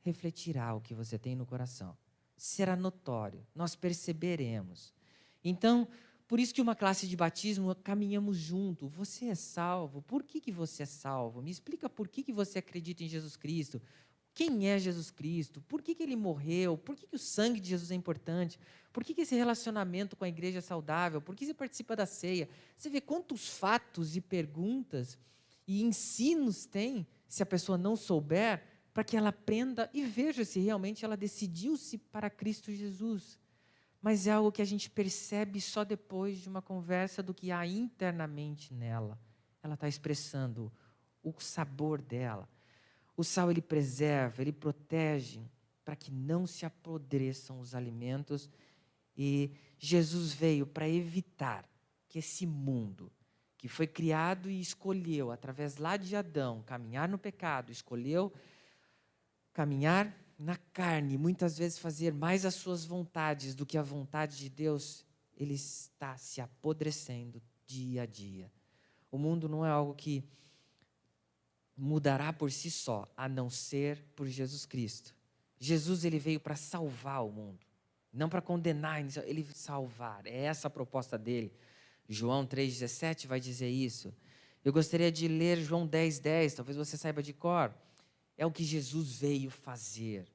refletirá 0.00 0.74
o 0.74 0.80
que 0.80 0.96
você 0.96 1.16
tem 1.16 1.36
no 1.36 1.46
coração. 1.46 1.96
Será 2.36 2.74
notório, 2.74 3.46
nós 3.54 3.76
perceberemos. 3.76 4.92
Então, 5.44 5.86
por 6.28 6.38
isso 6.38 6.52
que 6.52 6.60
uma 6.60 6.76
classe 6.76 7.08
de 7.08 7.16
batismo 7.16 7.74
caminhamos 7.74 8.36
junto. 8.36 8.86
Você 8.86 9.24
é 9.24 9.34
salvo. 9.34 10.02
Por 10.02 10.22
que, 10.22 10.42
que 10.42 10.52
você 10.52 10.82
é 10.82 10.86
salvo? 10.86 11.40
Me 11.40 11.50
explica 11.50 11.88
por 11.88 12.06
que, 12.06 12.22
que 12.22 12.34
você 12.34 12.58
acredita 12.58 13.02
em 13.02 13.08
Jesus 13.08 13.34
Cristo. 13.34 13.80
Quem 14.34 14.68
é 14.68 14.78
Jesus 14.78 15.10
Cristo? 15.10 15.62
Por 15.62 15.80
que, 15.80 15.94
que 15.94 16.02
ele 16.02 16.14
morreu? 16.14 16.76
Por 16.76 16.94
que, 16.94 17.06
que 17.06 17.16
o 17.16 17.18
sangue 17.18 17.58
de 17.58 17.70
Jesus 17.70 17.90
é 17.90 17.94
importante? 17.94 18.60
Por 18.92 19.02
que, 19.02 19.14
que 19.14 19.22
esse 19.22 19.34
relacionamento 19.34 20.16
com 20.16 20.24
a 20.26 20.28
igreja 20.28 20.58
é 20.58 20.60
saudável? 20.60 21.22
Por 21.22 21.34
que 21.34 21.46
você 21.46 21.54
participa 21.54 21.96
da 21.96 22.04
ceia? 22.04 22.46
Você 22.76 22.90
vê 22.90 23.00
quantos 23.00 23.48
fatos 23.48 24.14
e 24.14 24.20
perguntas 24.20 25.18
e 25.66 25.82
ensinos 25.82 26.66
tem, 26.66 27.06
se 27.26 27.42
a 27.42 27.46
pessoa 27.46 27.78
não 27.78 27.96
souber, 27.96 28.62
para 28.92 29.02
que 29.02 29.16
ela 29.16 29.30
aprenda 29.30 29.88
e 29.94 30.04
veja 30.04 30.44
se 30.44 30.60
realmente 30.60 31.06
ela 31.06 31.16
decidiu-se 31.16 31.96
para 31.96 32.28
Cristo 32.28 32.70
Jesus 32.70 33.37
mas 34.00 34.26
é 34.26 34.32
algo 34.32 34.52
que 34.52 34.62
a 34.62 34.64
gente 34.64 34.88
percebe 34.88 35.60
só 35.60 35.84
depois 35.84 36.38
de 36.38 36.48
uma 36.48 36.62
conversa 36.62 37.22
do 37.22 37.34
que 37.34 37.50
há 37.50 37.66
internamente 37.66 38.72
nela. 38.72 39.18
Ela 39.62 39.74
está 39.74 39.88
expressando 39.88 40.72
o 41.22 41.34
sabor 41.40 42.00
dela. 42.00 42.48
O 43.16 43.24
sal 43.24 43.50
ele 43.50 43.60
preserva, 43.60 44.40
ele 44.40 44.52
protege 44.52 45.42
para 45.84 45.96
que 45.96 46.12
não 46.12 46.46
se 46.46 46.64
apodreçam 46.64 47.58
os 47.58 47.74
alimentos. 47.74 48.48
E 49.16 49.50
Jesus 49.78 50.32
veio 50.32 50.66
para 50.66 50.88
evitar 50.88 51.68
que 52.08 52.20
esse 52.20 52.46
mundo, 52.46 53.10
que 53.56 53.66
foi 53.66 53.86
criado 53.86 54.48
e 54.48 54.60
escolheu, 54.60 55.32
através 55.32 55.76
lá 55.76 55.96
de 55.96 56.14
Adão, 56.14 56.62
caminhar 56.62 57.08
no 57.08 57.18
pecado, 57.18 57.72
escolheu 57.72 58.32
caminhar 59.52 60.16
na 60.38 60.56
carne, 60.72 61.18
muitas 61.18 61.58
vezes 61.58 61.78
fazer 61.78 62.14
mais 62.14 62.44
as 62.44 62.54
suas 62.54 62.84
vontades 62.84 63.54
do 63.56 63.66
que 63.66 63.76
a 63.76 63.82
vontade 63.82 64.38
de 64.38 64.48
Deus, 64.48 65.04
ele 65.36 65.54
está 65.54 66.16
se 66.16 66.40
apodrecendo 66.40 67.42
dia 67.66 68.02
a 68.02 68.06
dia. 68.06 68.50
O 69.10 69.18
mundo 69.18 69.48
não 69.48 69.66
é 69.66 69.70
algo 69.70 69.94
que 69.94 70.24
mudará 71.76 72.32
por 72.32 72.52
si 72.52 72.70
só, 72.70 73.06
a 73.16 73.28
não 73.28 73.50
ser 73.50 74.04
por 74.14 74.28
Jesus 74.28 74.64
Cristo. 74.64 75.14
Jesus 75.58 76.04
ele 76.04 76.18
veio 76.18 76.38
para 76.38 76.54
salvar 76.54 77.24
o 77.24 77.32
mundo, 77.32 77.66
não 78.12 78.28
para 78.28 78.40
condenar, 78.40 79.04
ele 79.24 79.44
salvar. 79.52 80.24
É 80.24 80.44
essa 80.44 80.68
a 80.68 80.70
proposta 80.70 81.18
dele. 81.18 81.52
João 82.08 82.46
3:17 82.46 83.26
vai 83.26 83.40
dizer 83.40 83.68
isso. 83.68 84.14
Eu 84.64 84.72
gostaria 84.72 85.10
de 85.10 85.26
ler 85.26 85.58
João 85.58 85.86
10:10, 85.86 86.20
10, 86.20 86.54
talvez 86.54 86.76
você 86.76 86.96
saiba 86.96 87.22
de 87.22 87.32
cor. 87.32 87.74
É 88.38 88.46
o 88.46 88.52
que 88.52 88.64
Jesus 88.64 89.18
veio 89.18 89.50
fazer. 89.50 90.26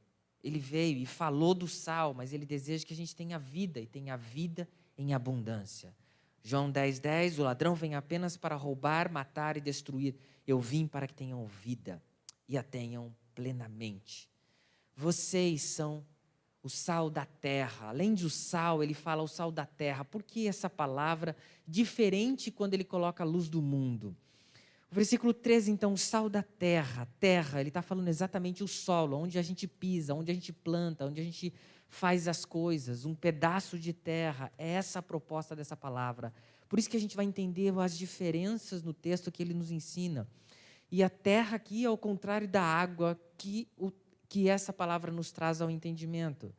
Ele 0.43 0.59
veio 0.59 0.97
e 0.97 1.05
falou 1.05 1.53
do 1.53 1.67
sal, 1.67 2.13
mas 2.13 2.33
ele 2.33 2.45
deseja 2.45 2.85
que 2.85 2.93
a 2.93 2.97
gente 2.97 3.15
tenha 3.15 3.39
vida 3.39 3.79
e 3.79 3.87
tenha 3.87 4.17
vida 4.17 4.67
em 4.97 5.13
abundância. 5.13 5.95
João 6.43 6.69
10, 6.69 6.99
10, 6.99 7.39
o 7.39 7.43
ladrão 7.43 7.73
vem 7.73 7.95
apenas 7.95 8.35
para 8.35 8.55
roubar, 8.55 9.09
matar 9.09 9.55
e 9.55 9.61
destruir. 9.61 10.13
Eu 10.45 10.59
vim 10.59 10.85
para 10.85 11.07
que 11.07 11.13
tenham 11.13 11.45
vida 11.45 12.03
e 12.49 12.57
a 12.57 12.61
tenham 12.61 13.15
plenamente. 13.33 14.29
Vocês 14.93 15.61
são 15.61 16.05
o 16.61 16.69
sal 16.69 17.09
da 17.09 17.25
terra. 17.25 17.87
Além 17.87 18.13
de 18.13 18.25
o 18.25 18.29
sal, 18.29 18.83
ele 18.83 18.93
fala 18.93 19.23
o 19.23 19.27
sal 19.27 19.51
da 19.51 19.65
terra. 19.65 20.03
Por 20.03 20.21
que 20.21 20.47
essa 20.47 20.69
palavra 20.69 21.35
diferente 21.65 22.51
quando 22.51 22.73
ele 22.73 22.83
coloca 22.83 23.23
a 23.23 23.27
luz 23.27 23.47
do 23.47 23.61
mundo? 23.61 24.15
Versículo 24.93 25.33
13, 25.33 25.71
então, 25.71 25.93
o 25.93 25.97
sal 25.97 26.29
da 26.29 26.43
terra. 26.43 27.07
Terra, 27.19 27.59
ele 27.59 27.69
está 27.69 27.81
falando 27.81 28.09
exatamente 28.09 28.63
o 28.63 28.67
solo, 28.67 29.17
onde 29.17 29.39
a 29.39 29.41
gente 29.41 29.67
pisa, 29.67 30.13
onde 30.13 30.29
a 30.29 30.33
gente 30.35 30.53
planta, 30.53 31.07
onde 31.07 31.19
a 31.19 31.23
gente 31.23 31.51
faz 31.89 32.27
as 32.27 32.45
coisas. 32.45 33.03
Um 33.03 33.15
pedaço 33.15 33.79
de 33.79 33.91
terra. 33.91 34.51
É 34.55 34.73
essa 34.73 34.99
a 34.99 35.01
proposta 35.01 35.55
dessa 35.55 35.75
palavra. 35.75 36.31
Por 36.69 36.77
isso 36.77 36.87
que 36.87 36.95
a 36.95 36.99
gente 36.99 37.15
vai 37.15 37.25
entender 37.25 37.73
as 37.79 37.97
diferenças 37.97 38.83
no 38.83 38.93
texto 38.93 39.31
que 39.31 39.41
ele 39.41 39.55
nos 39.55 39.71
ensina. 39.71 40.27
E 40.91 41.01
a 41.01 41.09
terra 41.09 41.55
aqui 41.55 41.85
é 41.85 41.87
ao 41.87 41.97
contrário 41.97 42.47
da 42.47 42.61
água 42.61 43.19
que, 43.35 43.67
o, 43.75 43.91
que 44.29 44.47
essa 44.47 44.71
palavra 44.71 45.11
nos 45.11 45.31
traz 45.31 45.59
ao 45.59 45.71
entendimento. 45.71 46.53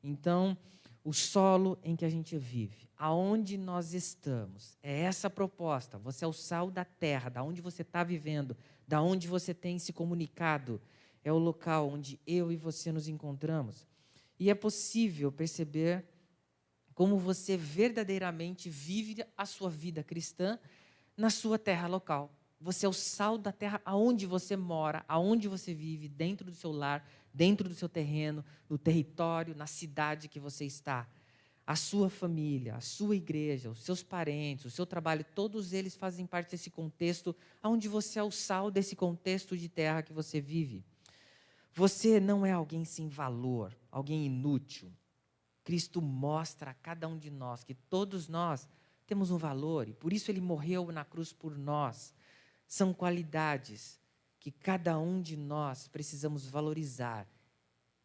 Então, 0.00 0.56
o 1.02 1.12
solo 1.12 1.78
em 1.82 1.96
que 1.96 2.04
a 2.04 2.08
gente 2.10 2.36
vive, 2.36 2.88
aonde 2.96 3.56
nós 3.56 3.94
estamos. 3.94 4.76
É 4.82 5.00
essa 5.00 5.28
a 5.28 5.30
proposta. 5.30 5.98
Você 5.98 6.24
é 6.24 6.28
o 6.28 6.32
sal 6.32 6.70
da 6.70 6.84
terra, 6.84 7.30
da 7.30 7.42
onde 7.42 7.60
você 7.60 7.82
está 7.82 8.04
vivendo, 8.04 8.56
da 8.86 9.00
onde 9.00 9.26
você 9.26 9.54
tem 9.54 9.78
se 9.78 9.92
comunicado. 9.92 10.80
É 11.24 11.32
o 11.32 11.38
local 11.38 11.88
onde 11.88 12.20
eu 12.26 12.52
e 12.52 12.56
você 12.56 12.92
nos 12.92 13.08
encontramos. 13.08 13.86
E 14.38 14.50
é 14.50 14.54
possível 14.54 15.30
perceber 15.30 16.04
como 16.94 17.18
você 17.18 17.56
verdadeiramente 17.56 18.68
vive 18.68 19.24
a 19.36 19.46
sua 19.46 19.70
vida 19.70 20.02
cristã 20.02 20.58
na 21.16 21.30
sua 21.30 21.58
terra 21.58 21.86
local. 21.86 22.30
Você 22.60 22.84
é 22.84 22.88
o 22.88 22.92
sal 22.92 23.38
da 23.38 23.52
terra 23.52 23.80
aonde 23.86 24.26
você 24.26 24.54
mora, 24.54 25.02
aonde 25.08 25.48
você 25.48 25.72
vive, 25.72 26.08
dentro 26.08 26.50
do 26.50 26.54
seu 26.54 26.70
lar, 26.70 27.08
dentro 27.32 27.68
do 27.68 27.74
seu 27.74 27.88
terreno, 27.88 28.44
no 28.68 28.78
território, 28.78 29.54
na 29.54 29.66
cidade 29.66 30.28
que 30.28 30.40
você 30.40 30.64
está. 30.64 31.08
A 31.66 31.76
sua 31.76 32.10
família, 32.10 32.74
a 32.74 32.80
sua 32.80 33.14
igreja, 33.14 33.70
os 33.70 33.82
seus 33.82 34.02
parentes, 34.02 34.64
o 34.64 34.70
seu 34.70 34.84
trabalho, 34.84 35.24
todos 35.34 35.72
eles 35.72 35.94
fazem 35.94 36.26
parte 36.26 36.50
desse 36.50 36.70
contexto 36.70 37.34
onde 37.62 37.88
você 37.88 38.18
é 38.18 38.22
o 38.22 38.30
sal 38.30 38.70
desse 38.70 38.96
contexto 38.96 39.56
de 39.56 39.68
terra 39.68 40.02
que 40.02 40.12
você 40.12 40.40
vive. 40.40 40.84
Você 41.72 42.18
não 42.18 42.44
é 42.44 42.50
alguém 42.50 42.84
sem 42.84 43.08
valor, 43.08 43.76
alguém 43.90 44.26
inútil. 44.26 44.92
Cristo 45.62 46.02
mostra 46.02 46.72
a 46.72 46.74
cada 46.74 47.06
um 47.06 47.16
de 47.16 47.30
nós 47.30 47.62
que 47.62 47.74
todos 47.74 48.26
nós 48.26 48.68
temos 49.06 49.30
um 49.30 49.36
valor 49.36 49.88
e 49.88 49.92
por 49.92 50.12
isso 50.12 50.30
ele 50.30 50.40
morreu 50.40 50.90
na 50.90 51.04
cruz 51.04 51.32
por 51.32 51.56
nós. 51.56 52.12
São 52.66 52.92
qualidades 52.92 53.99
que 54.40 54.50
cada 54.50 54.98
um 54.98 55.20
de 55.20 55.36
nós 55.36 55.86
precisamos 55.86 56.46
valorizar. 56.48 57.28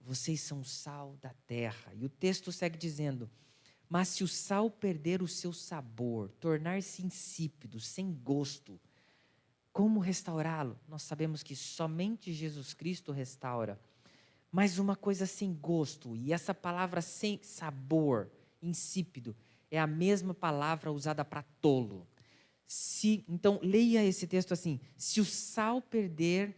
Vocês 0.02 0.41
são 0.41 0.63
sal 0.63 1.17
da 1.21 1.34
terra. 1.48 1.93
E 1.95 2.06
o 2.06 2.10
texto 2.10 2.52
segue 2.52 2.78
dizendo: 2.78 3.30
Mas 3.89 4.10
se 4.10 4.24
o 4.24 4.28
sal 4.28 4.69
perder 4.69 5.24
o 5.24 5.28
seu 5.28 5.54
sabor, 5.54 6.30
tornar-se 6.34 7.04
insípido, 7.04 7.80
sem 7.80 8.13
gosto, 8.13 8.80
como 9.71 10.00
restaurá-lo? 10.00 10.78
Nós 10.88 11.04
sabemos 11.04 11.41
que 11.41 11.56
somente 11.56 12.34
Jesus 12.34 12.74
Cristo 12.74 13.12
restaura. 13.12 13.80
Mas 14.52 14.78
uma 14.78 14.95
coisa 14.95 15.26
sem 15.26 15.54
gosto, 15.54 16.15
e 16.15 16.32
essa 16.32 16.54
palavra 16.54 17.02
sem 17.02 17.41
sabor, 17.41 18.30
insípido, 18.62 19.36
é 19.69 19.80
a 19.80 19.88
mesma 19.88 20.34
palavra 20.34 20.91
usada 20.91 21.26
para 21.26 21.43
tolo. 21.62 22.08
Se, 22.67 23.23
então, 23.30 23.60
leia 23.62 24.04
esse 24.04 24.25
texto 24.28 24.54
assim: 24.54 24.80
se 24.97 25.21
o 25.21 25.25
sal 25.25 25.82
perder, 25.82 26.56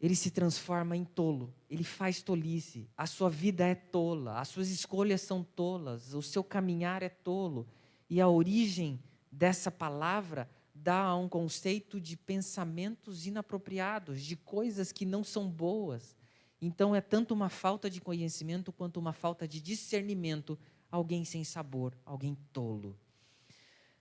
ele 0.00 0.16
se 0.16 0.30
transforma 0.30 0.96
em 0.96 1.04
tolo, 1.04 1.52
ele 1.68 1.84
faz 1.84 2.22
tolice, 2.22 2.88
a 2.96 3.06
sua 3.06 3.28
vida 3.28 3.66
é 3.66 3.74
tola, 3.74 4.40
as 4.40 4.48
suas 4.48 4.70
escolhas 4.70 5.20
são 5.20 5.44
tolas, 5.44 6.14
o 6.14 6.22
seu 6.22 6.42
caminhar 6.42 7.02
é 7.02 7.08
tolo. 7.10 7.68
E 8.08 8.20
a 8.20 8.26
origem 8.26 8.98
dessa 9.30 9.70
palavra 9.70 10.48
dá 10.74 11.02
a 11.02 11.16
um 11.16 11.28
conceito 11.28 12.00
de 12.00 12.16
pensamentos 12.16 13.26
inapropriados, 13.26 14.22
de 14.22 14.36
coisas 14.36 14.90
que 14.90 15.04
não 15.04 15.22
são 15.22 15.48
boas. 15.48 16.16
Então 16.60 16.94
é 16.94 17.00
tanto 17.00 17.34
uma 17.34 17.50
falta 17.50 17.90
de 17.90 18.00
conhecimento 18.00 18.72
quanto 18.72 18.98
uma 18.98 19.12
falta 19.12 19.46
de 19.46 19.60
discernimento, 19.60 20.58
alguém 20.90 21.24
sem 21.24 21.44
sabor, 21.44 21.96
alguém 22.04 22.36
tolo. 22.52 22.98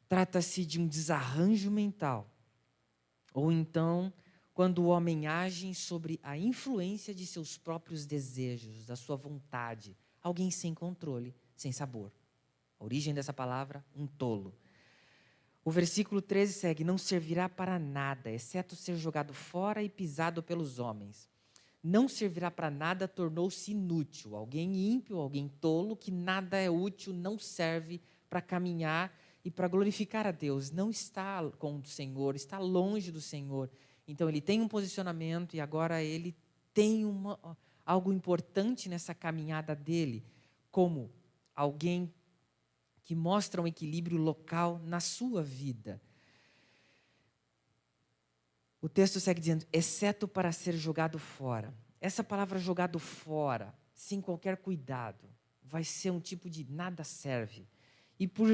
Trata-se 0.09 0.65
de 0.65 0.81
um 0.81 0.87
desarranjo 0.87 1.69
mental. 1.69 2.27
Ou 3.33 3.51
então, 3.51 4.11
quando 4.55 4.79
o 4.79 4.87
homem 4.87 5.27
age 5.27 5.73
sobre 5.75 6.19
a 6.23 6.35
influência 6.35 7.13
de 7.13 7.25
seus 7.27 7.57
próprios 7.57 8.05
desejos, 8.05 8.87
da 8.87 8.95
sua 8.95 9.15
vontade, 9.15 9.95
alguém 10.21 10.49
sem 10.49 10.73
controle, 10.73 11.33
sem 11.55 11.71
sabor. 11.71 12.11
A 12.79 12.83
origem 12.83 13.13
dessa 13.13 13.31
palavra, 13.31 13.85
um 13.95 14.07
tolo. 14.07 14.53
O 15.63 15.69
versículo 15.69 16.21
13 16.21 16.53
segue: 16.53 16.83
Não 16.83 16.97
servirá 16.97 17.47
para 17.47 17.77
nada, 17.77 18.31
exceto 18.31 18.75
ser 18.75 18.95
jogado 18.95 19.33
fora 19.33 19.83
e 19.83 19.89
pisado 19.89 20.41
pelos 20.41 20.79
homens. 20.79 21.29
Não 21.83 22.09
servirá 22.09 22.49
para 22.49 22.69
nada, 22.71 23.07
tornou-se 23.07 23.71
inútil. 23.71 24.35
Alguém 24.35 24.91
ímpio, 24.91 25.17
alguém 25.17 25.47
tolo, 25.47 25.95
que 25.95 26.11
nada 26.11 26.57
é 26.57 26.69
útil, 26.69 27.13
não 27.13 27.37
serve 27.37 28.01
para 28.29 28.41
caminhar 28.41 29.15
e 29.43 29.51
para 29.51 29.67
glorificar 29.67 30.27
a 30.27 30.31
Deus. 30.31 30.71
Não 30.71 30.89
está 30.89 31.49
com 31.57 31.77
o 31.77 31.85
Senhor, 31.85 32.35
está 32.35 32.57
longe 32.57 33.11
do 33.11 33.21
Senhor. 33.21 33.69
Então 34.07 34.27
ele 34.27 34.41
tem 34.41 34.61
um 34.61 34.67
posicionamento 34.67 35.55
e 35.55 35.61
agora 35.61 36.03
ele 36.03 36.35
tem 36.73 37.05
uma, 37.05 37.39
algo 37.85 38.11
importante 38.11 38.89
nessa 38.89 39.13
caminhada 39.13 39.75
dele, 39.75 40.23
como 40.71 41.11
alguém 41.55 42.13
que 43.03 43.15
mostra 43.15 43.61
um 43.61 43.67
equilíbrio 43.67 44.17
local 44.17 44.79
na 44.83 44.99
sua 44.99 45.41
vida. 45.41 46.01
O 48.81 48.87
texto 48.87 49.19
segue 49.19 49.39
dizendo: 49.39 49.65
exceto 49.73 50.27
para 50.27 50.51
ser 50.51 50.73
jogado 50.75 51.19
fora. 51.19 51.73
Essa 51.99 52.23
palavra 52.23 52.59
jogado 52.59 52.97
fora, 52.97 53.73
sem 53.93 54.21
qualquer 54.21 54.57
cuidado, 54.57 55.27
vai 55.63 55.83
ser 55.83 56.11
um 56.11 56.19
tipo 56.19 56.49
de 56.49 56.63
nada 56.71 57.03
serve. 57.03 57.67
E 58.17 58.27
por 58.27 58.49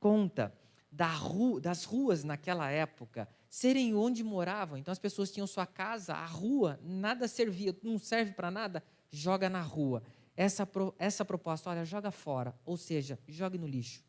conta 0.00 0.52
da 0.90 1.06
rua, 1.06 1.60
das 1.60 1.84
ruas 1.84 2.24
naquela 2.24 2.68
época 2.70 3.28
serem 3.48 3.94
onde 3.94 4.24
moravam, 4.24 4.78
então 4.78 4.90
as 4.90 4.98
pessoas 4.98 5.30
tinham 5.30 5.46
sua 5.46 5.66
casa, 5.66 6.14
a 6.14 6.26
rua, 6.26 6.80
nada 6.82 7.28
servia, 7.28 7.76
não 7.82 7.98
serve 7.98 8.32
para 8.32 8.50
nada, 8.50 8.82
joga 9.10 9.48
na 9.48 9.60
rua. 9.60 10.02
Essa, 10.36 10.68
essa 10.98 11.24
proposta, 11.24 11.68
olha, 11.68 11.84
joga 11.84 12.10
fora, 12.10 12.58
ou 12.64 12.76
seja, 12.76 13.18
jogue 13.28 13.58
no 13.58 13.66
lixo. 13.66 14.02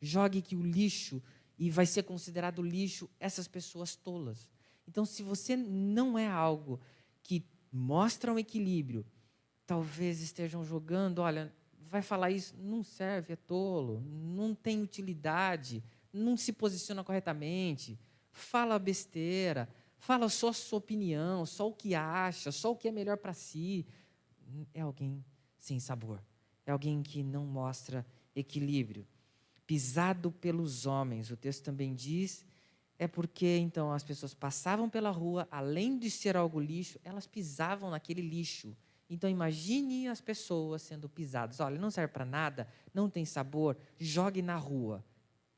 Jogue 0.00 0.42
que 0.42 0.56
o 0.56 0.62
lixo, 0.62 1.22
e 1.58 1.70
vai 1.70 1.86
ser 1.86 2.04
considerado 2.04 2.62
lixo 2.62 3.10
essas 3.18 3.46
pessoas 3.46 3.94
tolas. 3.94 4.48
Então, 4.86 5.04
se 5.04 5.22
você 5.22 5.56
não 5.56 6.18
é 6.18 6.26
algo 6.26 6.80
que 7.22 7.44
mostra 7.72 8.32
um 8.32 8.38
equilíbrio, 8.38 9.04
talvez 9.66 10.20
estejam 10.20 10.64
jogando, 10.64 11.20
olha, 11.20 11.52
vai 11.94 12.02
falar 12.02 12.32
isso, 12.32 12.56
não 12.58 12.82
serve, 12.82 13.34
é 13.34 13.36
tolo, 13.36 14.02
não 14.04 14.52
tem 14.52 14.82
utilidade, 14.82 15.80
não 16.12 16.36
se 16.36 16.52
posiciona 16.52 17.04
corretamente, 17.04 17.96
fala 18.32 18.80
besteira, 18.80 19.68
fala 19.96 20.28
só 20.28 20.52
sua 20.52 20.80
opinião, 20.80 21.46
só 21.46 21.68
o 21.68 21.72
que 21.72 21.94
acha, 21.94 22.50
só 22.50 22.72
o 22.72 22.76
que 22.76 22.88
é 22.88 22.90
melhor 22.90 23.16
para 23.16 23.32
si. 23.32 23.86
É 24.74 24.80
alguém 24.80 25.24
sem 25.56 25.78
sabor, 25.78 26.20
é 26.66 26.72
alguém 26.72 27.00
que 27.00 27.22
não 27.22 27.46
mostra 27.46 28.04
equilíbrio. 28.34 29.06
Pisado 29.64 30.32
pelos 30.32 30.86
homens, 30.86 31.30
o 31.30 31.36
texto 31.36 31.62
também 31.62 31.94
diz 31.94 32.44
é 32.98 33.06
porque 33.06 33.56
então 33.58 33.92
as 33.92 34.02
pessoas 34.02 34.34
passavam 34.34 34.90
pela 34.90 35.10
rua, 35.10 35.46
além 35.48 35.96
de 35.96 36.10
ser 36.10 36.36
algo 36.36 36.60
lixo, 36.60 36.98
elas 37.04 37.26
pisavam 37.26 37.90
naquele 37.90 38.20
lixo. 38.20 38.76
Então 39.14 39.30
imagine 39.30 40.08
as 40.08 40.20
pessoas 40.20 40.82
sendo 40.82 41.08
pisadas. 41.08 41.60
Olha, 41.60 41.78
não 41.78 41.90
serve 41.90 42.12
para 42.12 42.24
nada, 42.24 42.68
não 42.92 43.08
tem 43.08 43.24
sabor, 43.24 43.76
jogue 43.96 44.42
na 44.42 44.56
rua. 44.56 45.04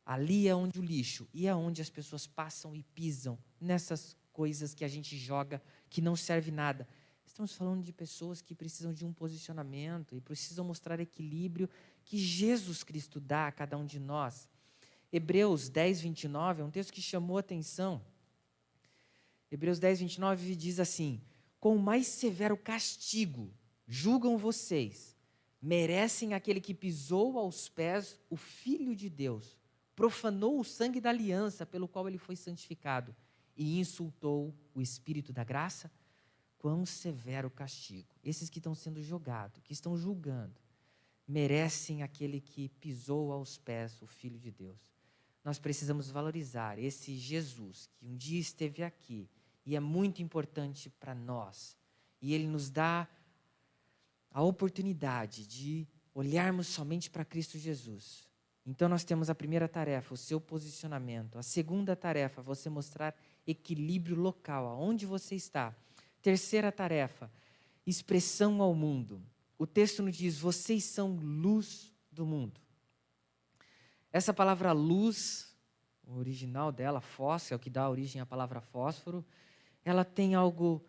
Ali 0.05 0.47
é 0.47 0.55
onde 0.55 0.79
o 0.79 0.83
lixo 0.83 1.27
e 1.33 1.47
é 1.47 1.55
onde 1.55 1.81
as 1.81 1.89
pessoas 1.89 2.27
passam 2.27 2.77
e 2.77 2.83
pisam 2.83 3.39
nessas 3.61 4.15
coisas 4.33 4.75
que 4.75 4.85
a 4.85 4.89
gente 4.89 5.17
joga 5.17 5.61
que 5.89 6.03
não 6.03 6.15
serve 6.15 6.51
nada. 6.51 6.87
Estamos 7.25 7.55
falando 7.55 7.83
de 7.83 7.93
pessoas 7.93 8.43
que 8.43 8.55
precisam 8.55 8.93
de 8.93 9.05
um 9.05 9.13
posicionamento 9.13 10.15
e 10.15 10.21
precisam 10.21 10.65
mostrar 10.65 11.01
equilíbrio 11.01 11.69
que 12.05 12.19
Jesus 12.19 12.85
Cristo 12.85 13.19
dá 13.19 13.49
a 13.49 13.53
cada 13.53 13.77
um 13.77 13.87
de 13.87 13.99
nós. 13.99 14.49
Hebreus 15.11 15.71
10, 15.71 16.03
29 16.03 16.61
é 16.61 16.65
um 16.65 16.71
texto 16.71 16.93
que 16.93 17.01
chamou 17.01 17.39
a 17.39 17.41
atenção. 17.41 18.03
Hebreus 19.51 19.79
10, 19.79 20.01
29 20.01 20.55
diz 20.55 20.79
assim: 20.79 21.21
Com 21.67 21.79
mais 21.79 22.07
severo 22.07 22.57
castigo 22.57 23.53
julgam 23.89 24.39
vocês, 24.39 25.17
merecem 25.61 26.33
aquele 26.33 26.61
que 26.61 26.73
pisou 26.73 27.37
aos 27.41 27.69
pés 27.69 28.21
o 28.31 28.37
Filho 28.37 28.95
de 28.95 29.11
Deus, 29.11 29.59
profanou 29.97 30.61
o 30.61 30.65
sangue 30.65 31.01
da 31.01 31.11
aliança 31.11 31.67
pelo 31.67 31.89
qual 31.89 32.07
ele 32.07 32.19
foi 32.19 32.37
santificado 32.37 33.13
e 33.57 33.81
insultou 33.81 34.55
o 34.73 34.81
Espírito 34.81 35.33
da 35.33 35.43
graça? 35.43 35.91
Quão 36.57 36.87
severo 36.87 37.51
castigo. 37.51 38.15
Esses 38.23 38.49
que 38.49 38.61
estão 38.61 38.73
sendo 38.73 39.03
julgados, 39.03 39.61
que 39.65 39.73
estão 39.73 39.97
julgando, 39.97 40.61
merecem 41.27 42.01
aquele 42.01 42.41
que 42.41 42.69
pisou 42.69 43.33
aos 43.33 43.59
pés 43.59 44.01
o 44.01 44.07
Filho 44.07 44.39
de 44.39 44.53
Deus 44.53 44.87
nós 45.47 45.61
precisamos 45.61 46.11
valorizar 46.11 46.77
esse 46.77 47.15
Jesus 47.15 47.89
que 47.95 48.05
um 48.05 48.17
dia 48.17 48.41
esteve 48.41 48.83
aqui 48.83 49.31
e 49.67 49.75
é 49.75 49.81
muito 49.81 50.23
importante 50.23 50.89
para 50.89 51.15
nós. 51.15 51.77
E 52.23 52.33
ele 52.33 52.47
nos 52.47 52.71
dá 52.71 53.09
a 54.31 54.41
oportunidade 54.43 55.45
de 55.47 55.87
olharmos 56.15 56.69
somente 56.69 57.11
para 57.11 57.25
Cristo 57.25 57.59
Jesus. 57.59 58.27
Então 58.65 58.89
nós 58.89 59.05
temos 59.05 59.29
a 59.29 59.35
primeira 59.35 59.69
tarefa, 59.69 60.15
o 60.15 60.17
seu 60.17 60.41
posicionamento. 60.41 61.37
A 61.39 61.43
segunda 61.43 61.97
tarefa, 61.97 62.43
você 62.43 62.71
mostrar 62.71 63.15
equilíbrio 63.47 64.17
local, 64.17 64.67
aonde 64.67 65.05
você 65.05 65.35
está. 65.35 65.75
Terceira 66.23 66.71
tarefa, 66.71 67.31
expressão 67.87 68.63
ao 68.63 68.75
mundo. 68.75 69.23
O 69.59 69.67
texto 69.67 70.03
nos 70.03 70.17
diz: 70.17 70.39
vocês 70.39 70.85
são 70.85 71.17
luz 71.17 71.93
do 72.11 72.27
mundo. 72.27 72.61
Essa 74.13 74.33
palavra 74.33 74.73
luz, 74.73 75.55
o 76.05 76.17
original 76.19 76.73
dela, 76.73 77.01
fósforo, 77.01 77.55
é 77.55 77.57
o 77.57 77.61
que 77.61 77.71
dá 77.71 77.89
origem 77.89 78.21
à 78.21 78.27
palavra 78.27 78.61
fósforo, 78.61 79.25
ela 79.87 80.05
tem 80.05 80.35
algo 80.35 80.85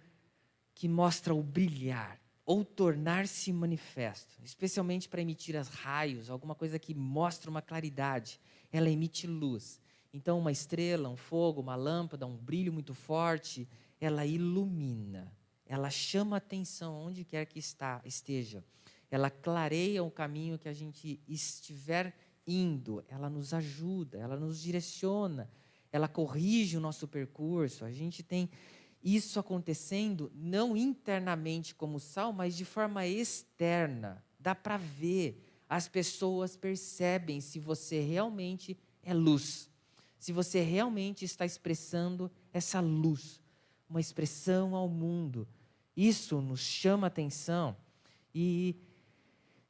que 0.74 0.90
mostra 0.90 1.34
o 1.34 1.44
brilhar 1.44 2.20
ou 2.44 2.66
tornar-se 2.66 3.54
manifesto, 3.54 4.42
especialmente 4.44 5.08
para 5.08 5.22
emitir 5.22 5.56
as 5.56 5.68
raios, 5.68 6.32
alguma 6.32 6.56
coisa 6.56 6.80
que 6.80 6.96
mostra 6.96 7.48
uma 7.48 7.62
claridade. 7.62 8.40
Ela 8.72 8.90
emite 8.90 9.28
luz. 9.28 9.80
Então, 10.12 10.40
uma 10.40 10.52
estrela, 10.52 11.10
um 11.10 11.16
fogo, 11.16 11.62
uma 11.62 11.76
lâmpada, 11.76 12.26
um 12.26 12.36
brilho 12.36 12.74
muito 12.74 12.96
forte, 12.96 13.70
ela 14.02 14.26
ilumina, 14.26 15.32
ela 15.68 15.92
chama 15.92 16.38
atenção 16.38 16.96
onde 16.96 17.24
quer 17.24 17.46
que 17.46 17.60
está, 17.60 18.02
esteja. 18.04 18.64
Ela 19.12 19.30
clareia 19.30 20.04
o 20.04 20.10
caminho 20.10 20.58
que 20.58 20.68
a 20.68 20.74
gente 20.74 21.22
estiver 21.28 22.16
indo, 22.48 23.06
ela 23.08 23.30
nos 23.30 23.54
ajuda, 23.54 24.18
ela 24.18 24.38
nos 24.38 24.60
direciona, 24.60 25.48
ela 25.92 26.08
corrige 26.08 26.78
o 26.78 26.82
nosso 26.82 27.08
percurso. 27.08 27.86
A 27.86 27.92
gente 27.92 28.24
tem 28.24 28.50
isso 29.04 29.40
acontecendo 29.40 30.32
não 30.36 30.76
internamente 30.76 31.74
como 31.76 32.00
sal, 32.00 32.34
mas 32.34 32.56
de 32.56 32.66
forma 32.66 33.06
externa. 33.06 34.24
Dá 34.40 34.54
para 34.56 34.78
ver, 34.78 35.44
as 35.70 35.88
pessoas 35.88 36.56
percebem 36.56 37.42
se 37.42 37.60
você 37.60 38.00
realmente 38.00 38.78
é 39.04 39.14
luz, 39.14 39.70
se 40.20 40.32
você 40.32 40.62
realmente 40.62 41.24
está 41.24 41.46
expressando 41.46 42.32
essa 42.52 42.80
luz, 42.80 43.42
uma 43.90 44.02
expressão 44.02 44.76
ao 44.76 44.90
mundo. 44.90 45.48
Isso 45.96 46.42
nos 46.42 46.60
chama 46.60 47.08
atenção. 47.08 47.76
E 48.34 48.76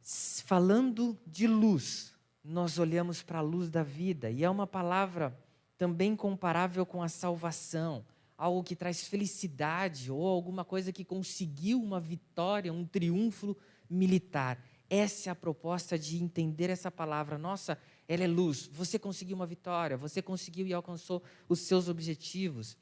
falando 0.01 1.17
de 1.25 1.47
luz, 1.47 2.13
nós 2.43 2.79
olhamos 2.79 3.21
para 3.21 3.39
a 3.39 3.41
luz 3.41 3.69
da 3.69 3.83
vida, 3.83 4.31
e 4.31 4.43
é 4.43 4.49
uma 4.49 4.65
palavra 4.65 5.37
também 5.77 6.15
comparável 6.15 6.85
com 6.85 7.03
a 7.03 7.09
salvação, 7.09 8.05
algo 8.37 8.63
que 8.63 8.75
traz 8.75 9.07
felicidade 9.07 10.11
ou 10.11 10.27
alguma 10.27 10.63
coisa 10.63 10.91
que 10.93 11.03
conseguiu 11.03 11.81
uma 11.81 11.99
vitória, 11.99 12.71
um 12.71 12.85
triunfo 12.85 13.57
militar. 13.89 14.63
Essa 14.89 15.29
é 15.29 15.31
a 15.31 15.35
proposta 15.35 15.97
de 15.97 16.21
entender 16.21 16.69
essa 16.69 16.91
palavra. 16.91 17.37
Nossa, 17.37 17.77
ela 18.07 18.23
é 18.23 18.27
luz. 18.27 18.69
Você 18.71 18.99
conseguiu 18.99 19.35
uma 19.35 19.45
vitória, 19.45 19.97
você 19.97 20.21
conseguiu 20.21 20.67
e 20.67 20.73
alcançou 20.73 21.21
os 21.49 21.59
seus 21.61 21.89
objetivos. 21.89 22.77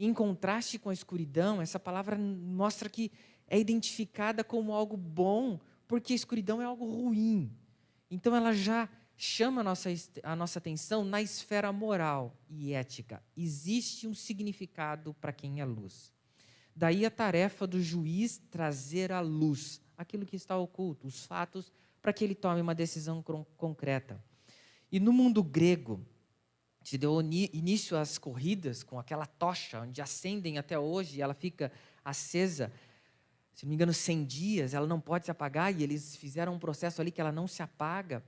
Em 0.00 0.12
contraste 0.12 0.78
com 0.78 0.90
a 0.90 0.94
escuridão, 0.94 1.62
essa 1.62 1.78
palavra 1.78 2.16
mostra 2.16 2.88
que 2.88 3.12
é 3.46 3.58
identificada 3.58 4.42
como 4.42 4.72
algo 4.72 4.96
bom, 4.96 5.60
porque 5.86 6.12
a 6.12 6.16
escuridão 6.16 6.60
é 6.60 6.64
algo 6.64 6.90
ruim. 6.90 7.52
Então 8.10 8.34
ela 8.34 8.52
já 8.52 8.88
chama 9.16 9.60
a 9.60 9.64
nossa, 9.64 9.90
a 10.22 10.34
nossa 10.34 10.58
atenção 10.58 11.04
na 11.04 11.22
esfera 11.22 11.72
moral 11.72 12.36
e 12.48 12.72
ética. 12.72 13.22
Existe 13.36 14.06
um 14.06 14.14
significado 14.14 15.14
para 15.14 15.32
quem 15.32 15.60
é 15.60 15.64
luz. 15.64 16.12
Daí 16.74 17.06
a 17.06 17.10
tarefa 17.10 17.66
do 17.66 17.80
juiz 17.80 18.42
trazer 18.50 19.12
à 19.12 19.20
luz 19.20 19.80
aquilo 19.96 20.26
que 20.26 20.34
está 20.34 20.56
oculto, 20.56 21.06
os 21.06 21.24
fatos, 21.24 21.72
para 22.02 22.12
que 22.12 22.24
ele 22.24 22.34
tome 22.34 22.60
uma 22.60 22.74
decisão 22.74 23.22
concreta. 23.56 24.22
E 24.90 24.98
no 24.98 25.12
mundo 25.12 25.42
grego, 25.42 26.04
se 26.82 26.98
deu 26.98 27.20
início 27.20 27.96
às 27.96 28.18
corridas 28.18 28.82
com 28.82 28.98
aquela 28.98 29.24
tocha, 29.24 29.80
onde 29.80 30.02
acendem 30.02 30.58
até 30.58 30.78
hoje 30.78 31.18
e 31.18 31.22
ela 31.22 31.32
fica 31.32 31.72
acesa, 32.04 32.70
se 33.54 33.64
não 33.64 33.70
me 33.70 33.76
engano, 33.76 33.94
100 33.94 34.24
dias, 34.24 34.74
ela 34.74 34.86
não 34.86 35.00
pode 35.00 35.24
se 35.24 35.30
apagar, 35.30 35.72
e 35.72 35.82
eles 35.82 36.16
fizeram 36.16 36.54
um 36.54 36.58
processo 36.58 37.00
ali 37.00 37.10
que 37.10 37.20
ela 37.20 37.32
não 37.32 37.46
se 37.46 37.62
apaga 37.62 38.22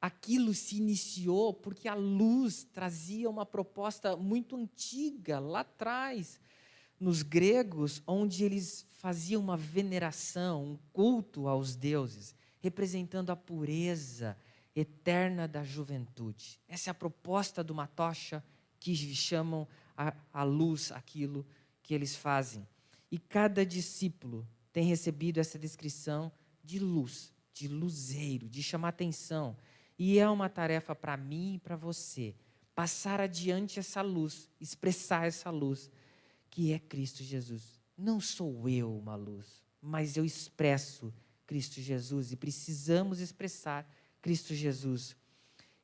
aquilo 0.00 0.54
se 0.54 0.76
iniciou 0.76 1.52
porque 1.52 1.86
a 1.86 1.94
luz 1.94 2.64
trazia 2.64 3.28
uma 3.28 3.44
proposta 3.44 4.16
muito 4.16 4.56
antiga 4.56 5.38
lá 5.38 5.60
atrás, 5.60 6.40
nos 6.98 7.22
gregos, 7.22 8.02
onde 8.06 8.44
eles 8.44 8.86
faziam 8.98 9.42
uma 9.42 9.56
veneração, 9.56 10.64
um 10.64 10.78
culto 10.92 11.48
aos 11.48 11.74
deuses, 11.74 12.34
representando 12.60 13.30
a 13.30 13.36
pureza 13.36 14.36
eterna 14.74 15.48
da 15.48 15.64
juventude. 15.64 16.60
Essa 16.68 16.90
é 16.90 16.92
a 16.92 16.94
proposta 16.94 17.64
uma 17.72 17.86
tocha 17.86 18.44
que 18.78 18.94
chamam 19.14 19.66
a, 19.96 20.14
a 20.32 20.42
luz 20.42 20.92
aquilo 20.92 21.46
que 21.82 21.94
eles 21.94 22.14
fazem. 22.16 22.66
E 23.10 23.18
cada 23.18 23.64
discípulo 23.64 24.46
tem 24.72 24.84
recebido 24.84 25.38
essa 25.38 25.58
descrição 25.58 26.30
de 26.62 26.78
luz, 26.78 27.32
de 27.52 27.66
luzeiro, 27.66 28.48
de 28.48 28.62
chamar 28.62 28.88
atenção 28.88 29.56
e 30.02 30.18
é 30.18 30.26
uma 30.26 30.48
tarefa 30.48 30.94
para 30.94 31.14
mim 31.14 31.56
e 31.56 31.58
para 31.58 31.76
você 31.76 32.34
passar 32.74 33.20
adiante 33.20 33.78
essa 33.78 34.00
luz, 34.00 34.48
expressar 34.58 35.26
essa 35.26 35.50
luz 35.50 35.90
que 36.48 36.72
é 36.72 36.78
Cristo 36.78 37.22
Jesus. 37.22 37.78
Não 37.98 38.18
sou 38.18 38.66
eu 38.66 38.96
uma 38.96 39.14
luz, 39.14 39.62
mas 39.78 40.16
eu 40.16 40.24
expresso 40.24 41.12
Cristo 41.46 41.82
Jesus 41.82 42.32
e 42.32 42.36
precisamos 42.36 43.20
expressar 43.20 43.86
Cristo 44.22 44.54
Jesus. 44.54 45.14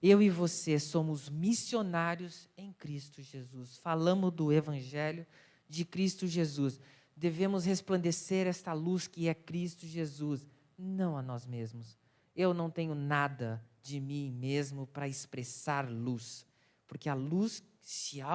Eu 0.02 0.22
e 0.22 0.30
você 0.30 0.80
somos 0.80 1.28
missionários 1.28 2.48
em 2.56 2.72
Cristo 2.72 3.20
Jesus. 3.20 3.76
Falamos 3.76 4.32
do 4.32 4.50
Evangelho 4.50 5.26
de 5.68 5.84
Cristo 5.84 6.26
Jesus. 6.26 6.80
Devemos 7.14 7.66
resplandecer 7.66 8.46
esta 8.46 8.72
luz 8.72 9.06
que 9.06 9.28
é 9.28 9.34
Cristo 9.34 9.86
Jesus, 9.86 10.48
não 10.78 11.18
a 11.18 11.22
nós 11.22 11.44
mesmos. 11.44 11.98
Eu 12.34 12.54
não 12.54 12.70
tenho 12.70 12.94
nada 12.94 13.62
de 13.86 14.00
mim 14.00 14.32
mesmo 14.32 14.86
para 14.86 15.08
expressar 15.08 15.88
luz, 15.88 16.44
porque 16.86 17.08
a 17.08 17.14
luz, 17.14 17.62
se 17.80 18.20
há 18.20 18.32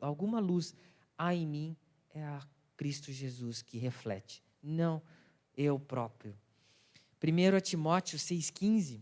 alguma 0.00 0.38
luz 0.38 0.74
há 1.18 1.34
em 1.34 1.46
mim, 1.46 1.76
é 2.10 2.22
a 2.22 2.46
Cristo 2.76 3.10
Jesus 3.12 3.62
que 3.62 3.78
reflete, 3.78 4.42
não 4.62 5.02
eu 5.56 5.78
próprio. 5.78 6.36
1 7.22 7.60
Timóteo 7.60 8.18
6,15 8.18 9.00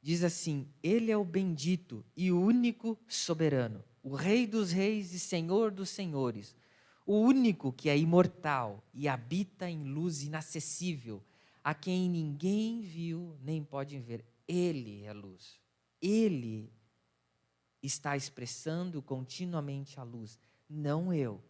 diz 0.00 0.22
assim: 0.22 0.68
Ele 0.82 1.10
é 1.10 1.16
o 1.16 1.24
bendito 1.24 2.04
e 2.16 2.32
único 2.32 2.98
soberano, 3.06 3.84
o 4.02 4.14
Rei 4.14 4.46
dos 4.46 4.72
reis 4.72 5.12
e 5.12 5.18
Senhor 5.18 5.70
dos 5.70 5.90
senhores, 5.90 6.56
o 7.04 7.18
único 7.18 7.72
que 7.72 7.88
é 7.88 7.98
imortal 7.98 8.82
e 8.94 9.08
habita 9.08 9.68
em 9.68 9.84
luz 9.84 10.22
inacessível, 10.22 11.22
a 11.62 11.74
quem 11.74 12.08
ninguém 12.08 12.80
viu 12.80 13.36
nem 13.42 13.62
pode 13.62 13.98
ver. 13.98 14.24
Ele 14.46 15.04
é 15.04 15.12
luz. 15.12 15.60
Ele 16.00 16.72
está 17.82 18.16
expressando 18.16 19.00
continuamente 19.02 19.98
a 19.98 20.02
luz, 20.02 20.38
não 20.68 21.12
eu. 21.12 21.42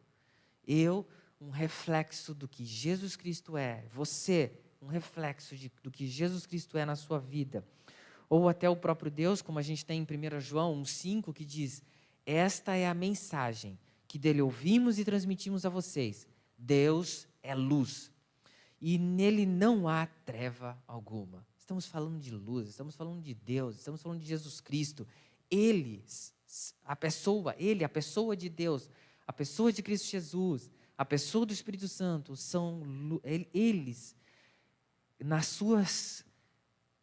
Eu, 0.66 1.06
um 1.40 1.50
reflexo 1.50 2.34
do 2.34 2.46
que 2.46 2.64
Jesus 2.64 3.16
Cristo 3.16 3.56
é. 3.56 3.84
Você, 3.92 4.52
um 4.80 4.86
reflexo 4.86 5.56
de, 5.56 5.70
do 5.82 5.90
que 5.90 6.06
Jesus 6.06 6.46
Cristo 6.46 6.78
é 6.78 6.84
na 6.84 6.96
sua 6.96 7.18
vida. 7.18 7.66
Ou 8.28 8.48
até 8.48 8.68
o 8.68 8.76
próprio 8.76 9.10
Deus, 9.10 9.42
como 9.42 9.58
a 9.58 9.62
gente 9.62 9.84
tem 9.84 10.00
em 10.00 10.36
1 10.36 10.40
João 10.40 10.82
1,5, 10.82 11.32
que 11.32 11.44
diz: 11.44 11.82
Esta 12.24 12.74
é 12.74 12.86
a 12.86 12.94
mensagem 12.94 13.78
que 14.06 14.18
dele 14.18 14.42
ouvimos 14.42 14.98
e 14.98 15.04
transmitimos 15.04 15.64
a 15.64 15.70
vocês. 15.70 16.26
Deus 16.56 17.26
é 17.42 17.54
luz. 17.54 18.11
E 18.84 18.98
nele 18.98 19.46
não 19.46 19.88
há 19.88 20.06
treva 20.26 20.76
alguma. 20.88 21.46
Estamos 21.56 21.86
falando 21.86 22.18
de 22.18 22.32
luz, 22.32 22.68
estamos 22.68 22.96
falando 22.96 23.22
de 23.22 23.32
Deus, 23.32 23.76
estamos 23.76 24.02
falando 24.02 24.18
de 24.18 24.26
Jesus 24.26 24.60
Cristo. 24.60 25.06
Ele, 25.48 26.04
a 26.84 26.96
pessoa, 26.96 27.54
ele, 27.56 27.84
a 27.84 27.88
pessoa 27.88 28.36
de 28.36 28.48
Deus, 28.48 28.90
a 29.24 29.32
pessoa 29.32 29.72
de 29.72 29.84
Cristo 29.84 30.08
Jesus, 30.08 30.68
a 30.98 31.04
pessoa 31.04 31.46
do 31.46 31.52
Espírito 31.52 31.86
Santo, 31.86 32.34
são 32.34 32.82
eles, 33.54 34.16
nas 35.20 35.46
suas 35.46 36.24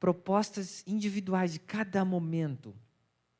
propostas 0.02 0.84
individuais 0.86 1.54
de 1.54 1.60
cada 1.60 2.04
momento, 2.04 2.76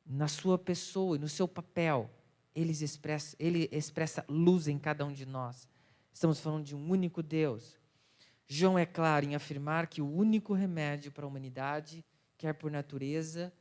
na 0.06 0.28
sua 0.28 0.58
pessoa 0.58 1.16
e 1.16 1.20
no 1.20 1.28
seu 1.28 1.46
papel, 1.46 2.10
eles 2.54 2.80
expressa, 2.80 3.36
ele 3.38 3.68
expressa 3.70 4.24
luz 4.30 4.66
em 4.66 4.78
cada 4.78 5.04
um 5.04 5.12
de 5.12 5.26
nós. 5.26 5.68
Estamos 6.10 6.40
falando 6.40 6.64
de 6.64 6.74
um 6.74 6.90
único 6.90 7.22
Deus. 7.22 7.79
João 8.52 8.76
é 8.76 8.84
claro 8.84 9.24
em 9.24 9.36
afirmar 9.36 9.86
que 9.86 10.02
o 10.02 10.12
único 10.12 10.52
remédio 10.52 11.12
para 11.12 11.24
a 11.24 11.28
humanidade, 11.28 12.04
quer 12.36 12.52
por 12.52 12.68
natureza, 12.68 13.52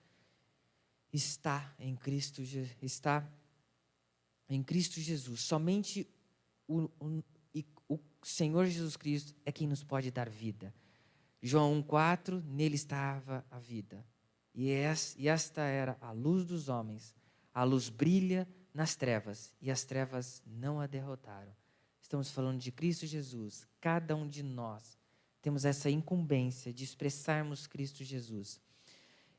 está 1.13 1.71
em 1.77 1.95
Cristo, 1.95 2.41
está 2.81 3.23
em 4.49 4.63
Cristo 4.63 4.99
Jesus. 4.99 5.41
Somente 5.41 6.09
o, 6.67 6.89
o, 6.99 7.23
o 7.87 7.99
Senhor 8.23 8.65
Jesus 8.65 8.97
Cristo 8.97 9.35
é 9.45 9.51
quem 9.51 9.67
nos 9.67 9.83
pode 9.83 10.09
dar 10.09 10.27
vida. 10.27 10.73
João 11.39 11.83
1,4, 11.83 12.43
nele 12.43 12.73
estava 12.73 13.45
a 13.51 13.59
vida. 13.59 14.03
E 14.55 14.71
esta 14.71 15.61
era 15.61 15.99
a 16.01 16.11
luz 16.11 16.45
dos 16.45 16.67
homens. 16.67 17.15
A 17.53 17.63
luz 17.63 17.89
brilha 17.89 18.47
nas 18.73 18.95
trevas, 18.95 19.53
e 19.61 19.69
as 19.69 19.83
trevas 19.83 20.41
não 20.47 20.81
a 20.81 20.87
derrotaram. 20.87 21.58
Estamos 22.09 22.31
falando 22.31 22.57
de 22.57 22.71
Cristo 22.71 23.05
Jesus. 23.05 23.67
Cada 23.79 24.15
um 24.15 24.27
de 24.27 24.41
nós 24.41 24.97
temos 25.43 25.63
essa 25.63 25.91
incumbência 25.91 26.73
de 26.73 26.83
expressarmos 26.83 27.67
Cristo 27.67 28.03
Jesus. 28.03 28.59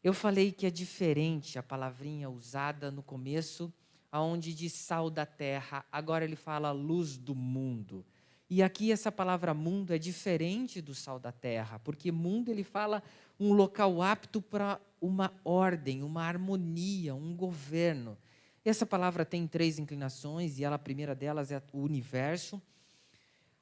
Eu 0.05 0.15
falei 0.15 0.53
que 0.53 0.65
é 0.65 0.71
diferente 0.71 1.59
a 1.59 1.65
palavrinha 1.65 2.31
usada 2.31 2.89
no 2.89 3.03
começo, 3.03 3.73
aonde 4.09 4.55
diz 4.55 4.73
sal 4.73 5.11
da 5.11 5.27
terra, 5.27 5.85
agora 5.91 6.25
ele 6.25 6.37
fala 6.37 6.71
luz 6.71 7.17
do 7.17 7.35
mundo. 7.35 8.07
E 8.49 8.63
aqui 8.63 8.93
essa 8.93 9.11
palavra 9.11 9.53
mundo 9.53 9.93
é 9.93 9.99
diferente 9.99 10.81
do 10.81 10.95
sal 10.95 11.19
da 11.19 11.33
terra, 11.33 11.81
porque 11.81 12.13
mundo 12.13 12.53
ele 12.53 12.63
fala 12.63 13.03
um 13.41 13.53
local 13.53 14.01
apto 14.01 14.41
para 14.41 14.81
uma 15.01 15.35
ordem, 15.45 16.05
uma 16.05 16.23
harmonia, 16.23 17.17
um 17.17 17.35
governo. 17.35 18.17
Essa 18.65 18.85
palavra 18.85 19.25
tem 19.25 19.47
três 19.47 19.79
inclinações 19.79 20.59
e 20.59 20.65
ela, 20.65 20.77
a 20.77 20.79
primeira 20.79 21.15
delas 21.15 21.51
é 21.51 21.63
o 21.73 21.79
universo. 21.81 22.61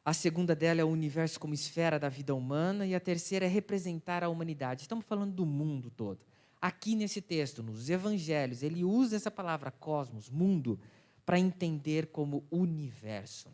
A 0.05 0.13
segunda 0.13 0.57
dela 0.57 0.81
é 0.81 0.85
o 0.85 0.89
universo 0.89 1.39
como 1.39 1.55
esfera 1.55 1.99
da 1.99 2.09
vida 2.09 2.35
humana 2.35 2.87
e 2.87 2.95
a 2.95 3.01
terceira 3.01 3.45
é 3.45 3.49
representar 3.49 4.25
a 4.25 4.29
humanidade. 4.29 4.83
Estamos 4.83 5.05
falando 5.05 5.33
do 5.33 5.47
mundo 5.47 5.91
todo. 5.91 6.25
Aqui 6.61 6.97
nesse 6.97 7.21
texto, 7.21 7.63
nos 7.63 7.89
evangelhos, 7.89 8.63
ele 8.63 8.83
usa 8.83 9.15
essa 9.15 9.31
palavra 9.31 9.71
cosmos, 9.71 10.29
mundo, 10.29 10.81
para 11.25 11.39
entender 11.39 12.07
como 12.07 12.45
universo. 12.51 13.49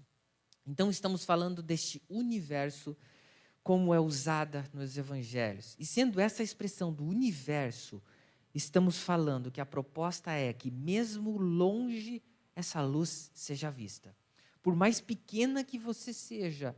Então, 0.67 0.89
estamos 0.89 1.25
falando 1.25 1.63
deste 1.63 2.01
universo 2.09 2.97
como 3.63 3.93
é 3.93 4.01
usada 4.01 4.65
nos 4.73 4.97
evangelhos. 4.97 5.77
E 5.79 5.85
sendo 5.85 6.21
essa 6.21 6.43
expressão 6.43 6.93
do 6.93 7.05
universo, 7.05 8.03
estamos 8.55 8.99
falando 8.99 9.51
que 9.51 9.61
a 9.61 9.67
proposta 9.67 10.31
é 10.33 10.53
que, 10.53 10.71
mesmo 10.71 11.37
longe, 11.37 12.23
essa 12.55 12.81
luz 12.81 13.31
seja 13.35 13.71
vista. 13.71 14.17
Por 14.63 14.77
mais 14.77 15.01
pequena 15.01 15.65
que 15.65 15.79
você 15.79 16.13
seja, 16.13 16.75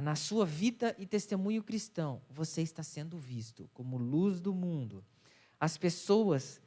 na 0.00 0.14
sua 0.14 0.44
vida 0.44 0.94
e 0.98 1.06
testemunho 1.06 1.62
cristão, 1.62 2.22
você 2.30 2.62
está 2.62 2.82
sendo 2.82 3.18
visto 3.18 3.68
como 3.72 3.96
luz 3.96 4.40
do 4.40 4.54
mundo. 4.54 5.04
As 5.58 5.76
pessoas 5.76 6.60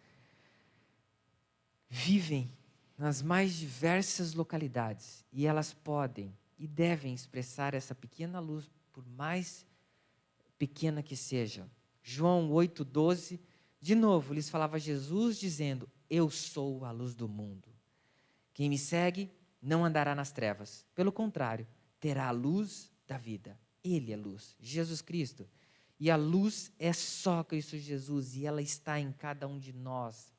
vivem 1.88 2.52
nas 2.98 3.22
mais 3.22 3.54
diversas 3.54 4.34
localidades 4.34 5.24
e 5.32 5.46
elas 5.46 5.74
podem 5.74 6.36
e 6.58 6.68
devem 6.68 7.14
expressar 7.14 7.74
essa 7.74 7.96
pequena 7.96 8.40
luz, 8.40 8.70
por 8.92 9.08
mais 9.08 9.66
pequena 10.58 11.02
que 11.02 11.16
seja. 11.16 11.70
João 12.04 12.50
8,12, 12.50 13.40
de 13.82 13.96
novo, 13.96 14.34
lhes 14.34 14.50
falava 14.50 14.80
Jesus 14.80 15.40
dizendo: 15.40 15.90
Eu 16.10 16.30
sou 16.30 16.84
a 16.84 16.92
luz 16.92 17.16
do 17.16 17.28
mundo. 17.28 17.68
Quem 18.54 18.70
me 18.70 18.78
segue 18.78 19.32
não 19.62 19.86
andará 19.86 20.14
nas 20.14 20.32
trevas, 20.32 20.86
pelo 20.94 21.12
contrário, 21.12 21.68
terá 22.00 22.28
a 22.28 22.32
luz 22.32 22.92
da 23.08 23.18
vida. 23.18 23.60
Ele 23.84 24.12
é 24.12 24.18
luz, 24.18 24.56
Jesus 24.60 25.02
Cristo. 25.02 25.48
E 26.00 26.10
a 26.10 26.16
luz 26.16 26.72
é 26.80 26.94
só 26.94 27.44
Cristo 27.44 27.78
Jesus 27.78 28.36
e 28.36 28.46
ela 28.46 28.62
está 28.62 29.00
em 29.00 29.12
cada 29.12 29.48
um 29.48 29.60
de 29.60 29.74
nós. 29.74 30.34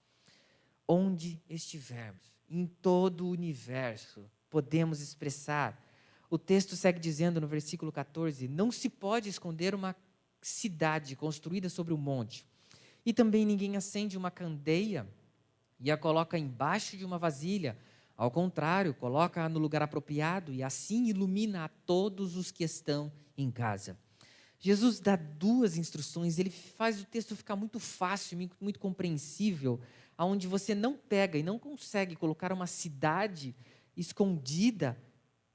Onde 0.88 1.40
estivermos 1.48 2.32
em 2.48 2.66
todo 2.66 3.26
o 3.26 3.30
universo 3.30 4.30
podemos 4.48 5.00
expressar. 5.00 5.86
O 6.28 6.38
texto 6.38 6.76
segue 6.76 6.98
dizendo 6.98 7.40
no 7.40 7.46
versículo 7.46 7.92
14: 7.92 8.48
Não 8.48 8.72
se 8.72 8.88
pode 8.88 9.28
esconder 9.28 9.74
uma 9.74 9.94
cidade 10.42 11.14
construída 11.14 11.68
sobre 11.68 11.92
um 11.92 11.98
monte. 11.98 12.49
E 13.04 13.12
também 13.12 13.44
ninguém 13.44 13.76
acende 13.76 14.16
uma 14.16 14.30
candeia 14.30 15.06
e 15.78 15.90
a 15.90 15.96
coloca 15.96 16.38
embaixo 16.38 16.96
de 16.96 17.04
uma 17.04 17.18
vasilha. 17.18 17.78
Ao 18.16 18.30
contrário, 18.30 18.92
coloca-a 18.92 19.48
no 19.48 19.58
lugar 19.58 19.82
apropriado 19.82 20.52
e 20.52 20.62
assim 20.62 21.06
ilumina 21.06 21.64
a 21.64 21.68
todos 21.68 22.36
os 22.36 22.50
que 22.50 22.64
estão 22.64 23.10
em 23.36 23.50
casa. 23.50 23.98
Jesus 24.58 25.00
dá 25.00 25.16
duas 25.16 25.78
instruções, 25.78 26.38
ele 26.38 26.50
faz 26.50 27.00
o 27.00 27.06
texto 27.06 27.34
ficar 27.34 27.56
muito 27.56 27.80
fácil, 27.80 28.36
muito 28.60 28.78
compreensível, 28.78 29.80
aonde 30.18 30.46
você 30.46 30.74
não 30.74 30.94
pega 30.94 31.38
e 31.38 31.42
não 31.42 31.58
consegue 31.58 32.14
colocar 32.14 32.52
uma 32.52 32.66
cidade 32.66 33.56
escondida 33.96 35.02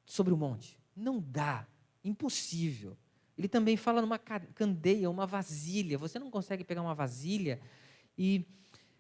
sobre 0.08 0.34
o 0.34 0.38
monte. 0.38 0.80
Não 0.96 1.22
dá, 1.22 1.68
impossível. 2.04 2.98
Ele 3.38 3.48
também 3.48 3.76
fala 3.76 4.02
numa 4.02 4.18
candeia, 4.18 5.10
uma 5.10 5.28
vasilha. 5.28 5.98
Você 5.98 6.18
não 6.18 6.32
consegue 6.32 6.64
pegar 6.64 6.82
uma 6.82 6.96
vasilha 6.96 7.60
e 8.18 8.46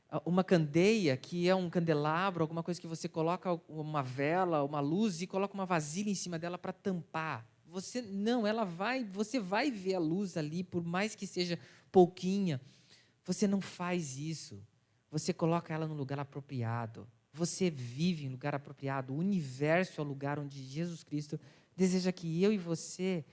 ah, 0.10 0.21
uma 0.26 0.43
candeia, 0.43 1.15
que 1.15 1.48
é 1.48 1.56
um 1.56 1.69
candelabro, 1.69 2.43
alguma 2.43 2.62
coisa 2.62 2.80
que 2.80 2.88
você 2.88 3.08
coloca 3.08 3.54
uma 3.67 4.04
vela, 4.04 4.63
uma 4.63 4.80
luz 4.80 5.21
e 5.21 5.28
coloca 5.28 5.54
uma 5.54 5.65
vasilha 5.65 6.10
em 6.10 6.15
cima 6.15 6.38
dela 6.38 6.58
para 6.58 6.74
tampar. 6.74 7.48
Você 7.67 8.02
não, 8.02 8.45
ela 8.45 8.63
vai, 8.63 9.04
você 9.04 9.39
vai 9.39 9.71
ver 9.71 9.95
a 9.95 10.00
luz 10.00 10.38
ali, 10.38 10.63
por 10.63 10.84
mais 10.84 11.15
que 11.15 11.26
seja 11.26 11.60
pouquinha. 11.91 12.62
Você 13.26 13.48
não 13.48 13.60
faz 13.60 14.17
isso. 14.17 14.62
Você 15.12 15.34
coloca 15.34 15.74
ela 15.74 15.88
no 15.88 15.93
lugar 15.93 16.19
apropriado. 16.19 17.08
Você 17.34 17.69
vive 17.69 18.26
em 18.26 18.30
lugar 18.30 18.56
apropriado. 18.56 19.13
O 19.13 19.17
universo 19.17 20.00
é 20.00 20.04
o 20.04 20.08
lugar 20.08 20.39
onde 20.39 20.63
Jesus 20.63 21.04
Cristo 21.04 21.39
deseja 21.76 22.12
que 22.12 22.41
eu 22.41 22.54
e 22.54 22.58
você. 22.58 23.26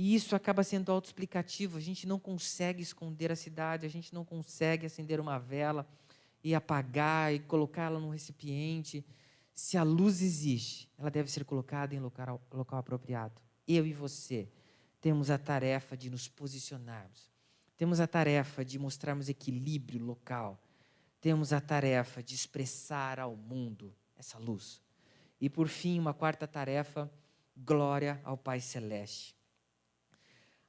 E 0.00 0.14
isso 0.14 0.34
acaba 0.34 0.62
sendo 0.62 0.90
autoexplicativo. 0.90 1.76
A 1.76 1.80
gente 1.80 2.06
não 2.06 2.18
consegue 2.18 2.82
esconder 2.82 3.30
a 3.30 3.36
cidade, 3.36 3.84
a 3.84 3.90
gente 3.90 4.14
não 4.14 4.24
consegue 4.24 4.86
acender 4.86 5.20
uma 5.20 5.38
vela 5.38 5.86
e 6.42 6.54
apagar 6.54 7.34
e 7.34 7.38
colocá-la 7.38 8.00
num 8.00 8.08
recipiente. 8.08 9.04
Se 9.52 9.76
a 9.76 9.82
luz 9.82 10.22
existe, 10.22 10.88
ela 10.96 11.10
deve 11.10 11.30
ser 11.30 11.44
colocada 11.44 11.94
em 11.94 12.00
local, 12.00 12.40
local 12.50 12.78
apropriado. 12.78 13.42
Eu 13.68 13.86
e 13.86 13.92
você 13.92 14.48
temos 15.02 15.30
a 15.30 15.36
tarefa 15.36 15.94
de 15.96 16.08
nos 16.08 16.26
posicionarmos. 16.28 17.30
Temos 17.76 18.00
a 18.00 18.06
tarefa 18.06 18.64
de 18.64 18.78
mostrarmos 18.78 19.28
equilíbrio 19.28 20.02
local 20.02 20.58
temos 21.20 21.52
a 21.52 21.60
tarefa 21.60 22.22
de 22.22 22.34
expressar 22.34 23.20
ao 23.20 23.36
mundo 23.36 23.94
essa 24.16 24.38
luz. 24.38 24.80
E 25.38 25.50
por 25.50 25.68
fim, 25.68 25.98
uma 25.98 26.14
quarta 26.14 26.46
tarefa, 26.46 27.10
glória 27.54 28.18
ao 28.24 28.38
Pai 28.38 28.60
Celeste. 28.60 29.39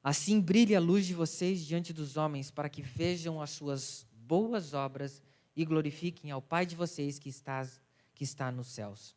Assim 0.03 0.39
brilhe 0.39 0.75
a 0.75 0.79
luz 0.79 1.05
de 1.05 1.13
vocês 1.13 1.65
diante 1.65 1.93
dos 1.93 2.17
homens, 2.17 2.49
para 2.49 2.69
que 2.69 2.81
vejam 2.81 3.41
as 3.41 3.51
suas 3.51 4.07
boas 4.13 4.73
obras 4.73 5.21
e 5.55 5.63
glorifiquem 5.63 6.31
ao 6.31 6.41
Pai 6.41 6.65
de 6.65 6.75
vocês 6.75 7.19
que 7.19 7.29
está, 7.29 7.67
que 8.15 8.23
está 8.23 8.51
nos 8.51 8.67
céus. 8.67 9.15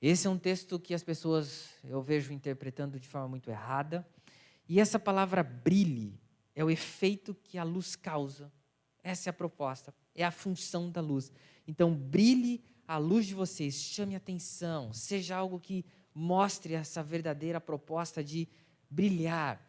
Esse 0.00 0.26
é 0.26 0.30
um 0.30 0.38
texto 0.38 0.78
que 0.78 0.94
as 0.94 1.02
pessoas 1.02 1.68
eu 1.84 2.00
vejo 2.02 2.32
interpretando 2.32 2.98
de 2.98 3.08
forma 3.08 3.28
muito 3.28 3.50
errada. 3.50 4.06
E 4.68 4.80
essa 4.80 4.98
palavra 4.98 5.42
brilhe 5.42 6.18
é 6.54 6.64
o 6.64 6.70
efeito 6.70 7.34
que 7.34 7.58
a 7.58 7.64
luz 7.64 7.96
causa. 7.96 8.52
Essa 9.02 9.28
é 9.28 9.30
a 9.30 9.34
proposta 9.34 9.94
é 10.16 10.24
a 10.24 10.30
função 10.30 10.90
da 10.90 11.00
luz. 11.00 11.30
Então, 11.68 11.94
brilhe 11.94 12.64
a 12.88 12.96
luz 12.96 13.26
de 13.26 13.34
vocês, 13.34 13.74
chame 13.74 14.16
atenção, 14.16 14.92
seja 14.92 15.36
algo 15.36 15.60
que 15.60 15.84
mostre 16.14 16.74
essa 16.74 17.02
verdadeira 17.02 17.60
proposta 17.60 18.24
de 18.24 18.48
brilhar. 18.88 19.60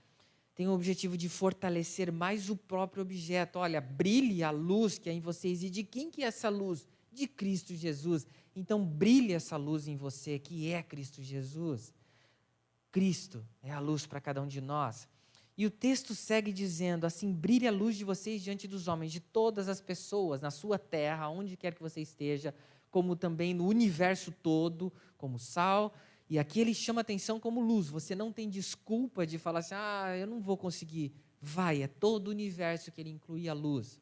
Tem 0.58 0.68
o 0.68 0.74
objetivo 0.74 1.16
de 1.16 1.30
fortalecer 1.30 2.12
mais 2.12 2.50
o 2.50 2.56
próprio 2.56 3.04
objeto. 3.04 3.60
Olha, 3.60 3.80
brilhe 3.80 4.42
a 4.42 4.50
luz 4.50 4.98
que 4.98 5.08
é 5.08 5.14
em 5.14 5.20
vocês. 5.20 5.62
E 5.62 5.70
de 5.70 5.84
quem 5.84 6.10
que 6.10 6.24
é 6.24 6.26
essa 6.26 6.50
luz? 6.50 6.88
De 7.14 7.28
Cristo 7.28 7.76
Jesus. 7.76 8.26
Então, 8.56 8.84
brilhe 8.84 9.34
essa 9.34 9.56
luz 9.56 9.88
em 9.88 9.96
você, 9.96 10.40
que 10.40 10.72
é 10.74 10.82
Cristo 10.82 11.22
Jesus. 11.22 11.94
Cristo 12.92 13.46
é 13.62 13.70
a 13.70 13.80
luz 13.80 14.08
para 14.08 14.20
cada 14.20 14.42
um 14.42 14.48
de 14.48 14.60
nós. 14.60 15.08
E 15.56 15.64
o 15.64 15.70
texto 15.70 16.16
segue 16.16 16.52
dizendo: 16.52 17.06
assim 17.06 17.32
brilha 17.32 17.70
a 17.70 17.72
luz 17.72 17.96
de 17.96 18.04
vocês 18.04 18.42
diante 18.42 18.68
dos 18.68 18.88
homens, 18.88 19.12
de 19.12 19.20
todas 19.20 19.70
as 19.70 19.80
pessoas, 19.80 20.42
na 20.42 20.50
sua 20.50 20.80
terra, 20.80 21.30
onde 21.30 21.56
quer 21.56 21.76
que 21.76 21.84
você 21.84 22.02
esteja, 22.02 22.52
como 22.90 23.16
também 23.16 23.54
no 23.54 23.68
universo 23.68 24.32
todo, 24.32 24.92
como 25.20 25.38
sal. 25.38 25.94
E 26.30 26.38
aqui 26.38 26.60
ele 26.60 26.74
chama 26.74 27.02
atenção 27.02 27.40
como 27.40 27.62
luz. 27.62 27.88
Você 27.88 28.14
não 28.14 28.32
tem 28.32 28.50
desculpa 28.50 29.26
de 29.26 29.38
falar 29.38 29.60
assim: 29.60 29.76
ah, 29.76 30.16
eu 30.18 30.28
não 30.28 30.42
vou 30.42 30.58
conseguir. 30.58 31.14
Vai, 31.42 31.82
é 31.82 31.88
todo 31.88 32.28
o 32.28 32.32
universo 32.32 32.92
que 32.92 33.00
ele 33.00 33.10
inclui 33.10 33.48
a 33.48 33.54
luz. 33.54 34.00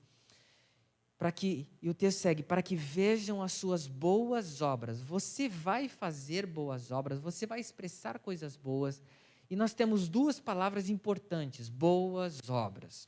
Para 1.18 1.32
que, 1.32 1.68
e 1.82 1.90
o 1.90 1.94
texto 1.94 2.20
segue, 2.20 2.44
para 2.44 2.62
que 2.62 2.76
vejam 2.76 3.42
as 3.42 3.54
suas 3.54 3.88
boas 3.88 4.62
obras. 4.62 5.00
Você 5.00 5.48
vai 5.48 5.88
fazer 5.88 6.46
boas 6.46 6.92
obras, 6.92 7.20
você 7.20 7.46
vai 7.46 7.60
expressar 7.60 8.20
coisas 8.20 8.58
boas 8.58 9.02
e 9.50 9.56
nós 9.56 9.74
temos 9.74 10.10
duas 10.10 10.40
palavras 10.40 10.90
importantes: 10.90 11.70
boas 11.70 12.50
obras. 12.50 13.08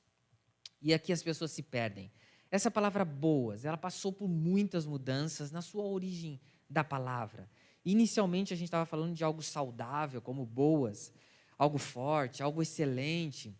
E 0.81 0.93
aqui 0.93 1.11
as 1.11 1.23
pessoas 1.23 1.51
se 1.51 1.63
perdem. 1.63 2.11
Essa 2.49 2.71
palavra 2.71 3.03
boas, 3.03 3.65
ela 3.65 3.77
passou 3.77 4.13
por 4.13 4.27
muitas 4.27 4.85
mudanças 4.85 5.51
na 5.51 5.61
sua 5.61 5.83
origem 5.83 6.39
da 6.69 6.83
palavra. 6.83 7.49
Inicialmente 7.89 8.53
a 8.53 8.57
gente 8.57 8.67
estava 8.67 8.85
falando 8.85 9.15
de 9.15 9.23
algo 9.23 9.41
saudável, 9.41 10.21
como 10.21 10.45
boas, 10.45 11.13
algo 11.57 11.77
forte, 11.77 12.43
algo 12.43 12.61
excelente. 12.61 13.55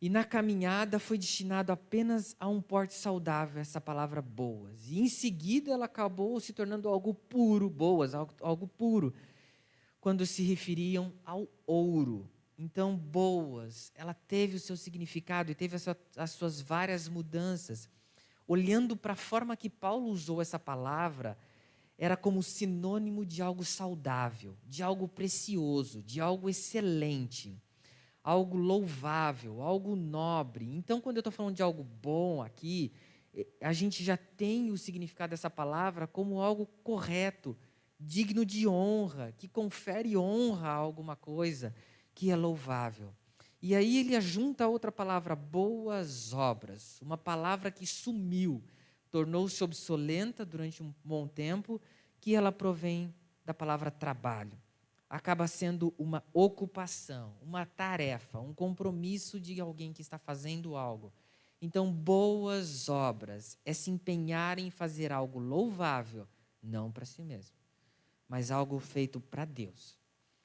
E 0.00 0.08
na 0.08 0.22
caminhada 0.22 1.00
foi 1.00 1.18
destinado 1.18 1.72
apenas 1.72 2.36
a 2.38 2.46
um 2.46 2.62
porte 2.62 2.94
saudável 2.94 3.60
essa 3.60 3.80
palavra 3.80 4.22
boas. 4.22 4.88
E 4.88 5.00
em 5.00 5.08
seguida 5.08 5.72
ela 5.72 5.86
acabou 5.86 6.38
se 6.38 6.52
tornando 6.52 6.88
algo 6.88 7.12
puro, 7.12 7.68
boas, 7.68 8.14
algo, 8.14 8.32
algo 8.40 8.68
puro 8.68 9.12
quando 10.00 10.24
se 10.24 10.44
referiam 10.44 11.12
ao 11.24 11.48
ouro. 11.66 12.30
Então, 12.56 12.96
boas, 12.96 13.90
ela 13.96 14.14
teve 14.14 14.54
o 14.54 14.60
seu 14.60 14.76
significado 14.76 15.50
e 15.50 15.56
teve 15.56 15.76
as 16.16 16.30
suas 16.30 16.60
várias 16.60 17.08
mudanças. 17.08 17.88
Olhando 18.46 18.96
para 18.96 19.14
a 19.14 19.16
forma 19.16 19.56
que 19.56 19.68
Paulo 19.68 20.06
usou 20.06 20.40
essa 20.40 20.58
palavra, 20.58 21.36
era 21.96 22.16
como 22.16 22.42
sinônimo 22.42 23.24
de 23.24 23.40
algo 23.40 23.64
saudável, 23.64 24.56
de 24.66 24.82
algo 24.82 25.06
precioso, 25.06 26.02
de 26.02 26.20
algo 26.20 26.48
excelente, 26.48 27.56
algo 28.22 28.56
louvável, 28.56 29.62
algo 29.62 29.94
nobre. 29.94 30.64
Então, 30.64 31.00
quando 31.00 31.18
eu 31.18 31.20
estou 31.20 31.32
falando 31.32 31.54
de 31.54 31.62
algo 31.62 31.84
bom 31.84 32.42
aqui, 32.42 32.92
eh, 33.32 33.46
a 33.60 33.72
gente 33.72 34.02
já 34.02 34.16
tem 34.16 34.70
o 34.70 34.78
significado 34.78 35.30
dessa 35.30 35.50
palavra 35.50 36.06
como 36.06 36.40
algo 36.40 36.66
correto, 36.82 37.56
digno 37.98 38.44
de 38.44 38.66
honra, 38.66 39.32
que 39.38 39.46
confere 39.46 40.16
honra 40.16 40.68
a 40.68 40.74
alguma 40.74 41.14
coisa, 41.14 41.74
que 42.14 42.30
é 42.30 42.36
louvável. 42.36 43.14
E 43.62 43.74
aí 43.74 43.98
ele 43.98 44.14
ajunta 44.14 44.64
a 44.64 44.68
outra 44.68 44.92
palavra, 44.92 45.34
boas 45.34 46.32
obras, 46.34 47.00
uma 47.00 47.16
palavra 47.16 47.70
que 47.70 47.86
sumiu, 47.86 48.62
tornou-se 49.14 49.62
obsoleta 49.62 50.44
durante 50.44 50.82
um 50.82 50.92
bom 51.04 51.28
tempo, 51.28 51.80
que 52.20 52.34
ela 52.34 52.50
provém 52.50 53.14
da 53.44 53.54
palavra 53.54 53.88
trabalho. 53.88 54.60
Acaba 55.08 55.46
sendo 55.46 55.94
uma 55.96 56.24
ocupação, 56.32 57.36
uma 57.40 57.64
tarefa, 57.64 58.40
um 58.40 58.52
compromisso 58.52 59.38
de 59.38 59.60
alguém 59.60 59.92
que 59.92 60.02
está 60.02 60.18
fazendo 60.18 60.74
algo. 60.74 61.12
Então, 61.62 61.92
boas 61.92 62.88
obras 62.88 63.56
é 63.64 63.72
se 63.72 63.88
empenhar 63.88 64.58
em 64.58 64.68
fazer 64.68 65.12
algo 65.12 65.38
louvável, 65.38 66.26
não 66.60 66.90
para 66.90 67.04
si 67.04 67.22
mesmo 67.22 67.54
mas 68.28 68.50
algo 68.50 68.80
feito 68.80 69.20
para 69.20 69.44
Deus. 69.44 69.96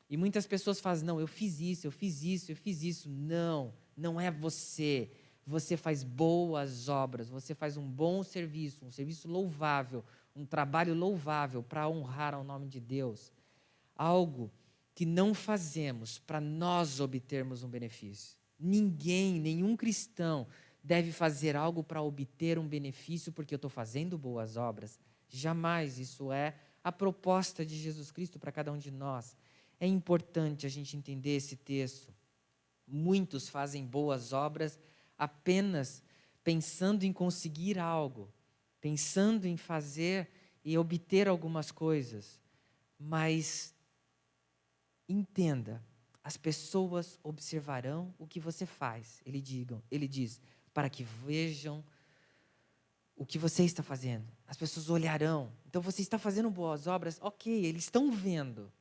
E 0.07 0.15
muitas 0.15 0.45
pessoas 0.45 0.79
fazem, 0.79 1.07
não, 1.07 1.19
eu 1.19 1.25
fiz 1.25 1.59
isso, 1.59 1.87
eu 1.87 1.91
fiz 1.91 2.21
isso, 2.21 2.51
eu 2.51 2.55
fiz 2.55 2.83
isso. 2.83 3.09
Não, 3.09 3.73
não 3.97 4.21
é 4.21 4.29
você. 4.29 5.09
Você 5.49 5.75
faz 5.75 6.03
boas 6.03 6.89
obras, 6.89 7.27
você 7.27 7.55
faz 7.55 7.75
um 7.75 7.89
bom 7.89 8.21
serviço, 8.21 8.85
um 8.85 8.91
serviço 8.91 9.27
louvável, 9.27 10.05
um 10.35 10.45
trabalho 10.45 10.93
louvável 10.93 11.63
para 11.63 11.89
honrar 11.89 12.35
ao 12.35 12.43
nome 12.43 12.67
de 12.67 12.79
Deus. 12.79 13.33
Algo 13.95 14.51
que 14.93 15.07
não 15.07 15.33
fazemos 15.33 16.19
para 16.19 16.39
nós 16.39 16.99
obtermos 16.99 17.63
um 17.63 17.67
benefício. 17.67 18.37
Ninguém, 18.59 19.39
nenhum 19.39 19.75
cristão 19.75 20.45
deve 20.83 21.11
fazer 21.11 21.55
algo 21.55 21.83
para 21.83 21.99
obter 21.99 22.59
um 22.59 22.67
benefício 22.67 23.31
porque 23.31 23.55
eu 23.55 23.57
estou 23.57 23.71
fazendo 23.71 24.19
boas 24.19 24.55
obras. 24.55 24.99
Jamais 25.27 25.97
isso 25.97 26.31
é 26.31 26.53
a 26.83 26.91
proposta 26.91 27.65
de 27.65 27.75
Jesus 27.75 28.11
Cristo 28.11 28.37
para 28.37 28.51
cada 28.51 28.71
um 28.71 28.77
de 28.77 28.91
nós. 28.91 29.35
É 29.79 29.87
importante 29.87 30.67
a 30.67 30.69
gente 30.69 30.95
entender 30.95 31.37
esse 31.37 31.55
texto. 31.55 32.13
Muitos 32.87 33.49
fazem 33.49 33.83
boas 33.83 34.31
obras 34.31 34.77
apenas 35.19 36.01
pensando 36.43 37.03
em 37.03 37.11
conseguir 37.13 37.77
algo, 37.77 38.33
pensando 38.79 39.45
em 39.45 39.57
fazer 39.57 40.29
e 40.63 40.77
obter 40.77 41.27
algumas 41.27 41.71
coisas. 41.71 42.39
Mas 42.97 43.75
entenda, 45.07 45.83
as 46.23 46.37
pessoas 46.37 47.19
observarão 47.21 48.13
o 48.17 48.25
que 48.25 48.39
você 48.39 48.65
faz. 48.65 49.21
Ele, 49.25 49.41
digam, 49.41 49.83
ele 49.91 50.07
diz, 50.07 50.41
para 50.73 50.89
que 50.89 51.03
vejam 51.03 51.83
o 53.15 53.25
que 53.25 53.37
você 53.37 53.63
está 53.63 53.83
fazendo. 53.83 54.25
As 54.47 54.55
pessoas 54.55 54.89
olharão. 54.89 55.51
Então 55.67 55.81
você 55.81 56.01
está 56.01 56.17
fazendo 56.17 56.49
boas 56.49 56.87
obras, 56.87 57.19
ok, 57.21 57.65
eles 57.65 57.83
estão 57.83 58.11
vendo. 58.11 58.71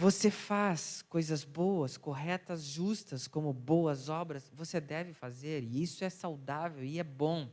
Você 0.00 0.30
faz 0.30 1.02
coisas 1.02 1.42
boas, 1.42 1.96
corretas, 1.96 2.62
justas, 2.62 3.26
como 3.26 3.52
boas 3.52 4.08
obras, 4.08 4.48
você 4.54 4.80
deve 4.80 5.12
fazer, 5.12 5.64
e 5.64 5.82
isso 5.82 6.04
é 6.04 6.08
saudável 6.08 6.84
e 6.84 7.00
é 7.00 7.02
bom. 7.02 7.50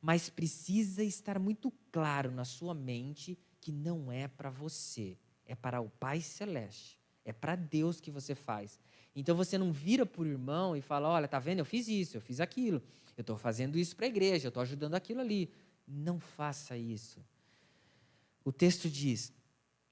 Mas 0.00 0.30
precisa 0.30 1.04
estar 1.04 1.38
muito 1.38 1.70
claro 1.92 2.30
na 2.30 2.46
sua 2.46 2.72
mente 2.72 3.38
que 3.60 3.70
não 3.70 4.10
é 4.10 4.26
para 4.26 4.48
você, 4.48 5.18
é 5.44 5.54
para 5.54 5.82
o 5.82 5.90
Pai 5.90 6.22
Celeste, 6.22 6.98
é 7.26 7.32
para 7.32 7.56
Deus 7.56 8.00
que 8.00 8.10
você 8.10 8.34
faz. 8.34 8.80
Então 9.14 9.36
você 9.36 9.58
não 9.58 9.70
vira 9.70 10.06
por 10.06 10.26
irmão 10.26 10.74
e 10.74 10.80
fala: 10.80 11.10
olha, 11.10 11.28
tá 11.28 11.38
vendo? 11.38 11.58
Eu 11.58 11.66
fiz 11.66 11.88
isso, 11.88 12.16
eu 12.16 12.22
fiz 12.22 12.40
aquilo. 12.40 12.82
Eu 13.18 13.20
estou 13.20 13.36
fazendo 13.36 13.76
isso 13.76 13.94
para 13.94 14.06
a 14.06 14.08
igreja, 14.08 14.46
eu 14.46 14.48
estou 14.48 14.62
ajudando 14.62 14.94
aquilo 14.94 15.20
ali. 15.20 15.52
Não 15.86 16.18
faça 16.18 16.74
isso. 16.74 17.20
O 18.42 18.50
texto 18.50 18.88
diz: 18.88 19.30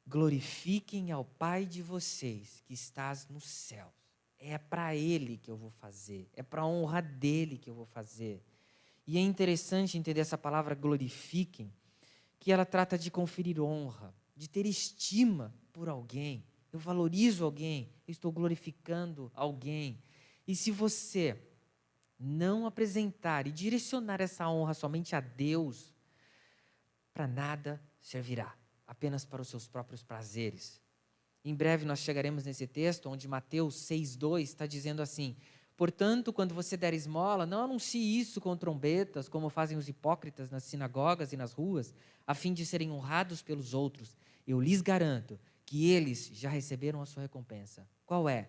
glorifiquem 0.07 1.11
ao 1.13 1.25
Pai 1.25 1.65
de 1.65 1.83
vocês 1.83 2.63
que 2.67 2.75
estás 2.75 3.29
nos 3.29 3.45
céus. 3.45 3.93
É 4.39 4.57
para 4.57 4.97
Ele 4.97 5.37
que 5.37 5.51
eu 5.51 5.57
vou 5.57 5.71
fazer, 5.71 6.29
é 6.35 6.43
para 6.43 6.63
a 6.63 6.67
honra 6.67 7.01
dele 7.01 7.59
que 7.59 7.69
eu 7.69 7.75
vou 7.75 7.87
fazer. 7.87 8.43
E 9.07 9.19
é 9.19 9.21
interessante 9.21 9.99
entender 9.99 10.21
essa 10.21 10.39
palavra 10.39 10.75
glorifiquem, 10.75 11.73
que 12.39 12.53
ela 12.53 12.65
trata 12.65 12.97
de 12.97 13.11
conferir 13.11 13.61
honra, 13.61 14.15
de 14.37 14.49
ter 14.49 14.67
estima 14.67 15.55
por 15.73 15.89
alguém. 15.89 16.45
Eu 16.73 16.79
valorizo 16.79 17.45
alguém, 17.45 17.93
eu 18.07 18.13
estou 18.13 18.33
glorificando 18.33 19.31
alguém. 19.35 20.03
E 20.47 20.55
se 20.55 20.71
você 20.71 21.37
não 22.19 22.67
apresentar 22.67 23.47
e 23.47 23.53
direcionar 23.53 24.21
essa 24.21 24.49
honra 24.49 24.75
somente 24.75 25.17
a 25.17 25.21
Deus, 25.21 25.95
para 27.13 27.27
nada 27.27 27.83
servirá, 28.01 28.57
apenas 28.91 29.25
para 29.25 29.41
os 29.41 29.47
seus 29.47 29.69
próprios 29.69 30.03
prazeres. 30.03 30.81
Em 31.45 31.55
breve 31.55 31.85
nós 31.85 32.01
chegaremos 32.01 32.45
nesse 32.45 32.67
texto 32.67 33.09
onde 33.09 33.29
Mateus 33.29 33.77
6,2 33.89 34.41
está 34.41 34.67
dizendo 34.67 35.01
assim: 35.01 35.37
Portanto, 35.77 36.33
quando 36.33 36.57
você 36.57 36.77
der 36.77 36.93
esmola, 36.93 37.47
não 37.47 37.63
anuncie 37.63 38.19
isso 38.19 38.41
com 38.41 38.57
trombetas, 38.57 39.29
como 39.29 39.49
fazem 39.49 39.79
os 39.79 39.89
hipócritas 39.89 40.51
nas 40.51 40.65
sinagogas 40.65 41.33
e 41.33 41.37
nas 41.37 41.53
ruas, 41.53 41.95
a 42.27 42.35
fim 42.35 42.53
de 42.53 42.67
serem 42.67 42.91
honrados 42.91 43.43
pelos 43.43 43.75
outros. 43.75 44.17
Eu 44.45 44.61
lhes 44.61 44.83
garanto 44.83 45.39
que 45.65 45.89
eles 45.91 46.29
já 46.33 46.51
receberam 46.51 47.01
a 47.01 47.07
sua 47.07 47.23
recompensa. 47.23 47.89
Qual 48.05 48.29
é? 48.29 48.49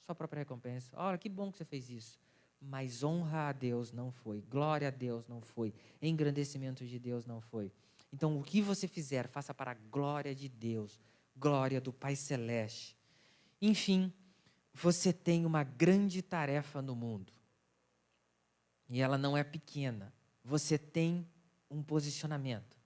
Sua 0.00 0.14
própria 0.14 0.40
recompensa. 0.40 0.90
Olha, 0.96 1.16
que 1.16 1.28
bom 1.28 1.52
que 1.52 1.58
você 1.58 1.64
fez 1.64 1.88
isso. 1.88 2.18
Mas 2.60 3.04
honra 3.04 3.48
a 3.48 3.52
Deus 3.52 3.92
não 3.92 4.10
foi, 4.10 4.42
glória 4.50 4.88
a 4.88 4.90
Deus 4.90 5.28
não 5.28 5.40
foi, 5.40 5.72
engrandecimento 6.02 6.84
de 6.84 6.98
Deus 6.98 7.24
não 7.24 7.40
foi. 7.40 7.70
Então, 8.12 8.38
o 8.38 8.42
que 8.42 8.60
você 8.60 8.88
fizer, 8.88 9.28
faça 9.28 9.52
para 9.52 9.72
a 9.72 9.74
glória 9.74 10.34
de 10.34 10.48
Deus, 10.48 11.00
glória 11.36 11.80
do 11.80 11.92
Pai 11.92 12.16
Celeste. 12.16 12.96
Enfim, 13.60 14.12
você 14.72 15.12
tem 15.12 15.44
uma 15.44 15.62
grande 15.62 16.22
tarefa 16.22 16.80
no 16.80 16.94
mundo. 16.94 17.32
E 18.88 19.00
ela 19.00 19.18
não 19.18 19.36
é 19.36 19.44
pequena. 19.44 20.12
Você 20.44 20.78
tem 20.78 21.28
um 21.70 21.82
posicionamento. 21.82 22.76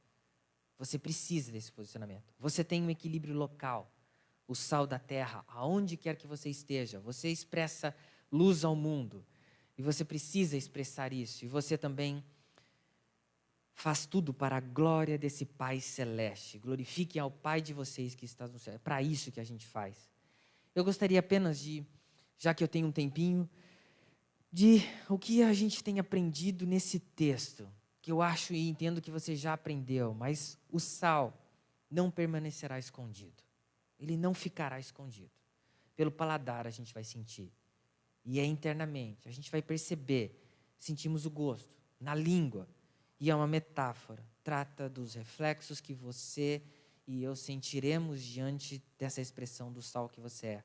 Você 0.78 0.98
precisa 0.98 1.52
desse 1.52 1.70
posicionamento. 1.70 2.34
Você 2.38 2.64
tem 2.64 2.82
um 2.82 2.90
equilíbrio 2.90 3.34
local. 3.34 3.92
O 4.48 4.54
sal 4.54 4.86
da 4.86 4.98
terra, 4.98 5.44
aonde 5.46 5.96
quer 5.96 6.16
que 6.16 6.26
você 6.26 6.50
esteja, 6.50 6.98
você 6.98 7.28
expressa 7.28 7.94
luz 8.30 8.64
ao 8.64 8.74
mundo. 8.74 9.24
E 9.78 9.82
você 9.82 10.04
precisa 10.04 10.56
expressar 10.56 11.12
isso. 11.12 11.44
E 11.44 11.48
você 11.48 11.78
também 11.78 12.24
faz 13.74 14.06
tudo 14.06 14.32
para 14.32 14.56
a 14.56 14.60
glória 14.60 15.18
desse 15.18 15.44
Pai 15.44 15.80
celeste. 15.80 16.58
Glorifiquem 16.58 17.20
ao 17.20 17.30
Pai 17.30 17.60
de 17.60 17.72
vocês 17.72 18.14
que 18.14 18.24
está 18.24 18.46
no 18.46 18.58
céu. 18.58 18.74
É 18.74 18.78
para 18.78 19.02
isso 19.02 19.32
que 19.32 19.40
a 19.40 19.44
gente 19.44 19.66
faz. 19.66 20.10
Eu 20.74 20.84
gostaria 20.84 21.20
apenas 21.20 21.58
de, 21.58 21.84
já 22.38 22.54
que 22.54 22.62
eu 22.62 22.68
tenho 22.68 22.86
um 22.86 22.92
tempinho, 22.92 23.48
de 24.50 24.82
o 25.08 25.18
que 25.18 25.42
a 25.42 25.52
gente 25.52 25.82
tem 25.82 25.98
aprendido 25.98 26.66
nesse 26.66 26.98
texto, 26.98 27.68
que 28.00 28.12
eu 28.12 28.20
acho 28.20 28.52
e 28.52 28.68
entendo 28.68 29.00
que 29.00 29.10
você 29.10 29.34
já 29.34 29.52
aprendeu, 29.52 30.12
mas 30.12 30.58
o 30.70 30.78
sal 30.78 31.38
não 31.90 32.10
permanecerá 32.10 32.78
escondido. 32.78 33.42
Ele 33.98 34.16
não 34.16 34.34
ficará 34.34 34.80
escondido. 34.80 35.30
Pelo 35.94 36.10
paladar 36.10 36.66
a 36.66 36.70
gente 36.70 36.92
vai 36.92 37.04
sentir. 37.04 37.52
E 38.24 38.40
é 38.40 38.44
internamente, 38.44 39.28
a 39.28 39.32
gente 39.32 39.50
vai 39.50 39.62
perceber, 39.62 40.40
sentimos 40.78 41.26
o 41.26 41.30
gosto 41.30 41.70
na 42.00 42.14
língua. 42.14 42.68
E 43.22 43.30
é 43.30 43.36
uma 43.36 43.46
metáfora, 43.46 44.26
trata 44.42 44.88
dos 44.88 45.14
reflexos 45.14 45.80
que 45.80 45.94
você 45.94 46.60
e 47.06 47.22
eu 47.22 47.36
sentiremos 47.36 48.20
diante 48.20 48.82
dessa 48.98 49.20
expressão 49.20 49.72
do 49.72 49.80
sal 49.80 50.08
que 50.08 50.18
você 50.18 50.46
é. 50.48 50.64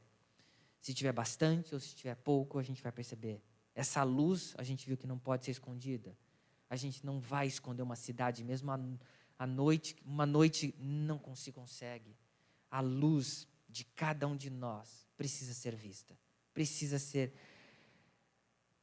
Se 0.81 0.91
tiver 0.91 1.11
bastante 1.11 1.75
ou 1.75 1.79
se 1.79 1.93
tiver 1.93 2.15
pouco, 2.15 2.57
a 2.57 2.63
gente 2.63 2.81
vai 2.81 2.91
perceber. 2.91 3.43
Essa 3.75 4.01
luz, 4.01 4.55
a 4.57 4.63
gente 4.63 4.87
viu 4.87 4.97
que 4.97 5.05
não 5.05 5.19
pode 5.19 5.45
ser 5.45 5.51
escondida. 5.51 6.17
A 6.67 6.75
gente 6.75 7.05
não 7.05 7.19
vai 7.19 7.45
esconder 7.45 7.83
uma 7.83 7.95
cidade, 7.95 8.43
mesmo 8.43 8.71
à 9.37 9.45
noite, 9.45 9.95
uma 10.03 10.25
noite 10.25 10.73
não 10.79 11.21
se 11.35 11.51
consegue. 11.51 12.17
A 12.71 12.79
luz 12.79 13.47
de 13.69 13.85
cada 13.85 14.27
um 14.27 14.35
de 14.35 14.49
nós 14.49 15.07
precisa 15.15 15.53
ser 15.53 15.75
vista, 15.75 16.17
precisa 16.55 16.97
ser 16.97 17.35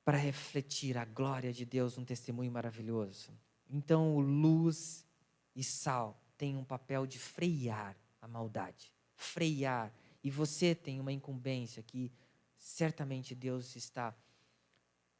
para 0.05 0.17
refletir 0.17 0.97
a 0.97 1.05
glória 1.05 1.53
de 1.53 1.65
Deus, 1.65 1.99
um 1.99 2.05
testemunho 2.05 2.53
maravilhoso. 2.53 3.33
Então, 3.69 4.19
luz 4.19 5.07
e 5.55 5.63
sal 5.65 6.21
tem 6.37 6.57
um 6.57 6.65
papel 6.65 7.07
de 7.07 7.19
frear 7.19 7.97
a 8.21 8.29
maldade, 8.29 8.93
frear. 9.15 9.93
E 10.23 10.31
você 10.31 10.75
tem 10.75 11.01
uma 11.01 11.13
incumbência 11.13 11.83
que 11.83 12.13
certamente 12.57 13.35
Deus 13.35 13.77
está 13.77 14.15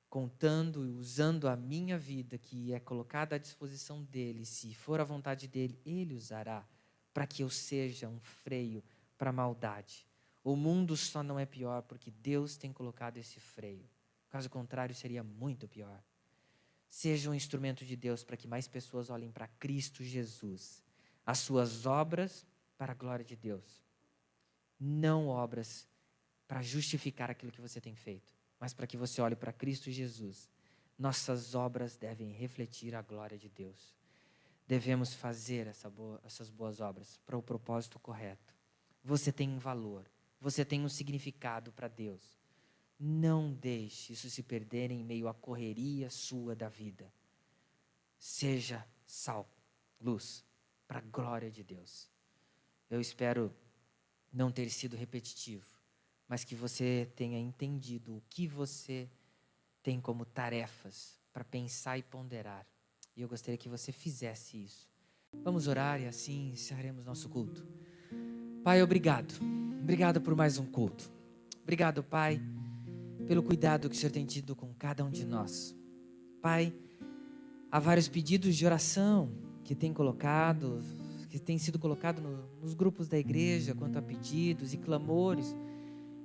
contando 0.09 0.87
e 0.87 0.93
usando 0.93 1.49
a 1.49 1.57
minha 1.57 1.99
vida, 1.99 2.39
que 2.39 2.73
é 2.73 2.79
colocada 2.79 3.35
à 3.35 3.39
disposição 3.39 4.03
dele, 4.05 4.45
se 4.45 4.73
for 4.73 5.01
a 5.01 5.05
vontade 5.05 5.49
dele, 5.49 5.77
ele 5.85 6.15
usará 6.15 6.65
para 7.13 7.27
que 7.27 7.43
eu 7.43 7.51
seja 7.51 8.09
um 8.09 8.21
freio 8.21 8.83
para 9.19 9.31
a 9.31 9.33
maldade. 9.33 10.07
O 10.43 10.55
mundo 10.55 10.97
só 10.97 11.23
não 11.23 11.39
é 11.39 11.45
pior 11.45 11.83
porque 11.83 12.11
Deus 12.11 12.57
tem 12.57 12.73
colocado 12.73 13.17
esse 13.17 13.41
freio. 13.41 13.89
Caso 14.29 14.49
contrário, 14.49 14.95
seria 14.95 15.23
muito 15.23 15.67
pior. 15.67 16.03
Seja 16.95 17.29
um 17.29 17.35
instrumento 17.35 17.85
de 17.85 17.97
Deus 17.97 18.23
para 18.23 18.37
que 18.37 18.47
mais 18.47 18.69
pessoas 18.69 19.11
olhem 19.11 19.29
para 19.29 19.49
Cristo 19.49 20.05
Jesus 20.05 20.81
as 21.27 21.41
suas 21.41 21.87
obras 21.87 22.47
para 22.79 22.93
a 22.93 22.95
glória 22.95 23.25
de 23.25 23.35
Deus. 23.35 23.83
Não 24.79 25.27
obras 25.27 25.89
para 26.47 26.63
justificar 26.63 27.33
aquilo 27.33 27.51
que 27.51 27.61
você 27.61 27.81
tem 27.81 27.97
feito, 27.97 28.33
mas 28.61 28.73
para 28.73 28.87
que 28.87 28.97
você 28.97 29.21
olhe 29.21 29.35
para 29.35 29.53
Cristo 29.53 29.91
Jesus. 29.91 30.49
Nossas 30.97 31.57
obras 31.57 31.97
devem 31.97 32.31
refletir 32.31 32.95
a 32.95 33.03
glória 33.03 33.37
de 33.37 33.49
Deus. 33.49 33.93
Devemos 34.65 35.15
fazer 35.15 35.67
essa 35.67 35.91
boa, 35.91 36.21
essas 36.23 36.49
boas 36.49 36.81
obras 36.81 37.19
para 37.27 37.37
o 37.37 37.43
propósito 37.43 37.99
correto. 37.99 38.55
Você 39.03 39.33
tem 39.33 39.51
um 39.51 39.59
valor, 39.59 40.09
você 40.41 40.65
tem 40.65 40.81
um 40.85 40.89
significado 40.89 41.73
para 41.73 41.89
Deus. 41.89 42.44
Não 42.99 43.53
deixe 43.53 44.13
isso 44.13 44.31
se 44.31 44.43
perder 44.43 44.91
em 44.91 45.05
meio 45.05 45.29
à 45.29 45.35
correria 45.35 46.09
sua 46.11 46.55
da 46.55 46.69
vida. 46.69 47.13
Seja 48.19 48.87
sal, 49.07 49.49
luz 50.01 50.45
para 50.87 50.99
a 50.99 51.03
glória 51.03 51.51
de 51.51 51.63
Deus. 51.63 52.09
Eu 52.89 53.01
espero 53.01 53.55
não 54.33 54.51
ter 54.51 54.69
sido 54.71 54.97
repetitivo, 54.97 55.67
mas 56.29 56.45
que 56.45 56.55
você 56.55 57.11
tenha 57.17 57.39
entendido 57.39 58.17
o 58.17 58.23
que 58.31 58.47
você 58.47 59.09
tem 59.83 60.01
como 60.01 60.25
tarefas 60.25 61.19
para 61.33 61.45
pensar 61.45 61.99
e 61.99 62.03
ponderar. 62.03 62.67
E 63.17 63.23
eu 63.23 63.29
gostaria 63.29 63.59
que 63.59 63.69
você 63.69 63.93
fizesse 63.93 64.65
isso. 64.65 64.89
Vamos 65.43 65.67
orar 65.67 66.01
e 66.01 66.07
assim 66.07 66.51
encerraremos 66.53 67.05
nosso 67.05 67.29
culto. 67.29 67.67
Pai, 68.63 68.83
obrigado. 68.83 69.35
Obrigado 69.83 70.21
por 70.21 70.35
mais 70.35 70.59
um 70.59 70.67
culto. 70.67 71.13
Obrigado, 71.63 72.03
Pai, 72.03 72.41
pelo 73.27 73.43
cuidado 73.43 73.89
que 73.89 73.97
o 73.97 73.99
Senhor 73.99 74.13
tem 74.13 74.25
tido 74.25 74.55
com 74.55 74.73
cada 74.75 75.05
um 75.05 75.11
de 75.11 75.25
nós. 75.25 75.75
Pai, 76.41 76.75
há 77.71 77.79
vários 77.79 78.09
pedidos 78.09 78.55
de 78.55 78.67
oração 78.67 79.31
que 79.65 79.75
tem 79.75 79.93
colocado, 79.93 80.81
que 81.31 81.39
tem 81.39 81.59
sido 81.59 81.79
colocado 81.79 82.21
no, 82.21 82.49
nos 82.61 82.75
grupos 82.75 83.09
da 83.09 83.19
igreja 83.19 83.75
quanto 83.75 83.99
a 83.99 84.03
pedidos 84.03 84.75
e 84.75 84.77
clamores, 84.77 85.57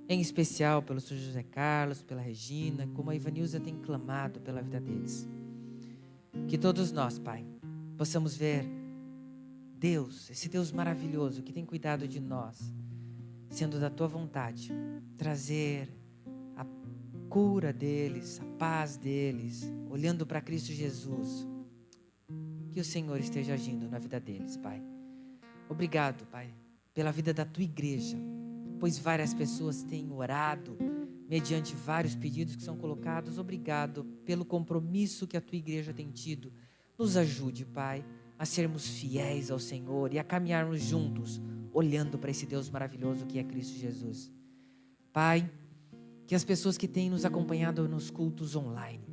em 0.08 0.20
especial 0.20 0.82
pelo 0.82 1.00
Sr. 1.00 1.18
José 1.18 1.44
Carlos, 1.44 2.02
pela 2.02 2.22
Regina, 2.22 2.88
como 2.96 3.12
a 3.12 3.16
Ivanilza 3.16 3.60
tem 3.60 3.76
clamado 3.78 4.40
pela 4.42 4.62
vida 4.62 4.80
deles. 4.80 5.28
Que 6.48 6.58
todos 6.58 6.92
nós, 6.92 7.18
Pai, 7.18 7.46
possamos 7.96 8.36
ver 8.36 8.66
Deus, 9.78 10.30
esse 10.30 10.50
Deus 10.50 10.72
maravilhoso 10.72 11.42
que 11.42 11.54
tem 11.54 11.66
cuidado 11.66 12.08
de 12.08 12.20
nós, 12.20 12.74
sendo 13.50 13.80
da 13.80 13.90
tua 13.90 14.08
vontade, 14.08 14.72
trazer 15.16 15.99
a 16.60 16.66
cura 17.30 17.72
deles, 17.72 18.42
a 18.42 18.46
paz 18.58 18.98
deles, 18.98 19.64
olhando 19.90 20.26
para 20.26 20.42
Cristo 20.42 20.74
Jesus 20.74 21.48
que 22.72 22.80
o 22.82 22.84
Senhor 22.84 23.18
esteja 23.20 23.54
agindo 23.54 23.90
na 23.90 23.98
vida 23.98 24.20
deles, 24.20 24.58
Pai. 24.58 24.84
Obrigado, 25.70 26.26
Pai, 26.28 26.54
pela 26.94 27.12
vida 27.12 27.34
da 27.34 27.46
tua 27.46 27.64
igreja, 27.64 28.18
pois 28.78 29.00
várias 29.00 29.34
pessoas 29.34 29.84
têm 29.84 30.12
orado 30.12 30.78
mediante 31.30 31.76
vários 31.76 32.16
pedidos 32.16 32.56
que 32.56 32.64
são 32.64 32.76
colocados. 32.76 33.38
Obrigado 33.38 34.04
pelo 34.26 34.44
compromisso 34.44 35.28
que 35.28 35.38
a 35.38 35.42
tua 35.42 35.58
igreja 35.58 35.94
tem 35.94 36.12
tido. 36.12 36.52
Nos 36.98 37.16
ajude, 37.16 37.66
Pai, 37.66 38.04
a 38.38 38.46
sermos 38.46 38.86
fiéis 39.00 39.50
ao 39.50 39.60
Senhor 39.60 40.14
e 40.14 40.20
a 40.20 40.24
caminharmos 40.24 40.82
juntos, 40.82 41.40
olhando 41.72 42.20
para 42.20 42.32
esse 42.32 42.46
Deus 42.46 42.70
maravilhoso 42.70 43.26
que 43.26 43.40
é 43.40 43.44
Cristo 43.44 43.78
Jesus. 43.78 44.32
Pai, 45.14 45.50
que 46.30 46.36
as 46.36 46.44
pessoas 46.44 46.78
que 46.78 46.88
têm 46.88 47.10
nos 47.10 47.26
acompanhado 47.26 47.90
nos 47.90 48.12
cultos 48.12 48.56
online 48.56 49.04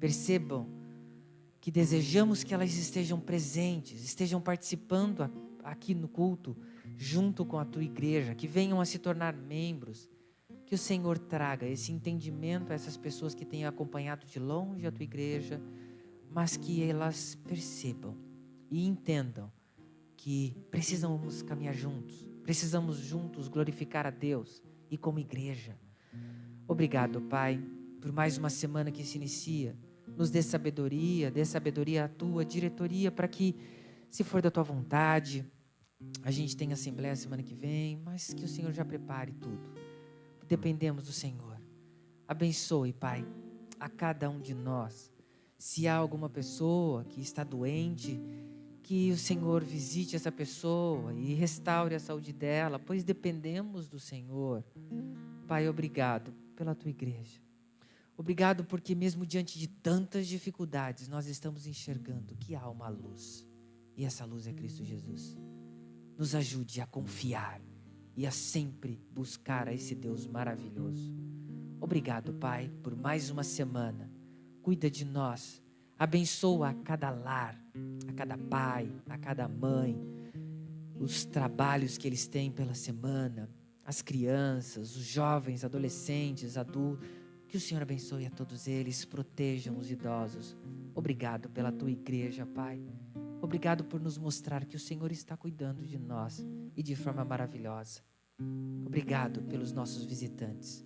percebam 0.00 0.66
que 1.60 1.70
desejamos 1.70 2.42
que 2.42 2.54
elas 2.54 2.74
estejam 2.78 3.20
presentes, 3.20 4.02
estejam 4.02 4.40
participando 4.40 5.30
aqui 5.62 5.94
no 5.94 6.08
culto, 6.08 6.56
junto 6.96 7.44
com 7.44 7.58
a 7.58 7.64
tua 7.66 7.84
igreja, 7.84 8.34
que 8.34 8.46
venham 8.46 8.80
a 8.80 8.86
se 8.86 8.98
tornar 8.98 9.36
membros. 9.36 10.08
Que 10.64 10.74
o 10.74 10.78
Senhor 10.78 11.18
traga 11.18 11.66
esse 11.66 11.92
entendimento 11.92 12.72
a 12.72 12.74
essas 12.74 12.96
pessoas 12.96 13.34
que 13.34 13.44
têm 13.44 13.66
acompanhado 13.66 14.24
de 14.24 14.38
longe 14.38 14.86
a 14.86 14.90
tua 14.90 15.04
igreja, 15.04 15.60
mas 16.30 16.56
que 16.56 16.82
elas 16.82 17.34
percebam 17.46 18.16
e 18.70 18.86
entendam 18.86 19.52
que 20.16 20.56
precisamos 20.70 21.42
caminhar 21.42 21.74
juntos, 21.74 22.26
precisamos 22.42 22.96
juntos 22.96 23.46
glorificar 23.46 24.06
a 24.06 24.10
Deus 24.10 24.62
e 24.90 24.96
como 24.96 25.18
igreja. 25.18 25.76
Obrigado, 26.68 27.22
Pai, 27.22 27.58
por 27.98 28.12
mais 28.12 28.36
uma 28.36 28.50
semana 28.50 28.90
que 28.92 29.02
se 29.02 29.16
inicia. 29.16 29.74
Nos 30.06 30.30
dê 30.30 30.42
sabedoria, 30.42 31.30
dê 31.30 31.42
sabedoria 31.42 32.04
à 32.04 32.08
tua 32.08 32.44
diretoria 32.44 33.10
para 33.10 33.26
que, 33.26 33.56
se 34.10 34.22
for 34.22 34.42
da 34.42 34.50
tua 34.50 34.64
vontade, 34.64 35.50
a 36.22 36.30
gente 36.30 36.54
tenha 36.54 36.74
assembleia 36.74 37.16
semana 37.16 37.42
que 37.42 37.54
vem, 37.54 37.96
mas 37.96 38.34
que 38.34 38.44
o 38.44 38.48
Senhor 38.48 38.70
já 38.70 38.84
prepare 38.84 39.32
tudo. 39.32 39.66
Dependemos 40.46 41.06
do 41.06 41.12
Senhor. 41.12 41.58
Abençoe, 42.28 42.92
Pai, 42.92 43.24
a 43.80 43.88
cada 43.88 44.28
um 44.28 44.38
de 44.38 44.52
nós. 44.52 45.10
Se 45.56 45.88
há 45.88 45.96
alguma 45.96 46.28
pessoa 46.28 47.02
que 47.02 47.22
está 47.22 47.42
doente, 47.42 48.20
que 48.82 49.10
o 49.10 49.16
Senhor 49.16 49.64
visite 49.64 50.14
essa 50.14 50.30
pessoa 50.30 51.14
e 51.14 51.32
restaure 51.32 51.94
a 51.94 52.00
saúde 52.00 52.30
dela, 52.30 52.78
pois 52.78 53.04
dependemos 53.04 53.88
do 53.88 53.98
Senhor. 53.98 54.62
Pai, 55.46 55.66
obrigado 55.66 56.47
pela 56.58 56.74
tua 56.74 56.90
igreja. 56.90 57.40
Obrigado 58.16 58.64
porque, 58.64 58.92
mesmo 58.92 59.24
diante 59.24 59.60
de 59.60 59.68
tantas 59.68 60.26
dificuldades, 60.26 61.06
nós 61.06 61.28
estamos 61.28 61.68
enxergando 61.68 62.34
que 62.34 62.56
há 62.56 62.68
uma 62.68 62.88
luz. 62.88 63.46
E 63.96 64.04
essa 64.04 64.24
luz 64.24 64.48
é 64.48 64.52
Cristo 64.52 64.84
Jesus. 64.84 65.38
Nos 66.16 66.34
ajude 66.34 66.80
a 66.80 66.86
confiar 66.86 67.60
e 68.16 68.26
a 68.26 68.32
sempre 68.32 69.00
buscar 69.12 69.68
a 69.68 69.72
esse 69.72 69.94
Deus 69.94 70.26
maravilhoso. 70.26 71.14
Obrigado, 71.80 72.34
Pai, 72.34 72.68
por 72.82 72.96
mais 72.96 73.30
uma 73.30 73.44
semana. 73.44 74.10
Cuida 74.60 74.90
de 74.90 75.04
nós. 75.04 75.62
Abençoa 75.96 76.70
a 76.70 76.74
cada 76.74 77.10
lar, 77.10 77.56
a 78.08 78.12
cada 78.14 78.36
pai, 78.36 78.90
a 79.08 79.16
cada 79.16 79.46
mãe, 79.46 79.96
os 80.98 81.24
trabalhos 81.24 81.96
que 81.96 82.08
eles 82.08 82.26
têm 82.26 82.50
pela 82.50 82.74
semana, 82.74 83.48
as 83.88 84.02
crianças, 84.02 84.94
os 84.96 85.04
jovens, 85.06 85.64
adolescentes, 85.64 86.58
adultos. 86.58 87.08
Que 87.48 87.56
o 87.56 87.60
Senhor 87.60 87.80
abençoe 87.82 88.26
a 88.26 88.30
todos 88.30 88.68
eles, 88.68 89.06
protejam 89.06 89.78
os 89.78 89.90
idosos. 89.90 90.54
Obrigado 90.94 91.48
pela 91.48 91.72
tua 91.72 91.90
igreja, 91.90 92.44
Pai. 92.44 92.82
Obrigado 93.40 93.84
por 93.84 93.98
nos 93.98 94.18
mostrar 94.18 94.66
que 94.66 94.76
o 94.76 94.78
Senhor 94.78 95.10
está 95.10 95.38
cuidando 95.38 95.86
de 95.86 95.98
nós 95.98 96.46
e 96.76 96.82
de 96.82 96.94
forma 96.94 97.24
maravilhosa. 97.24 98.02
Obrigado 98.86 99.40
pelos 99.44 99.72
nossos 99.72 100.04
visitantes 100.04 100.84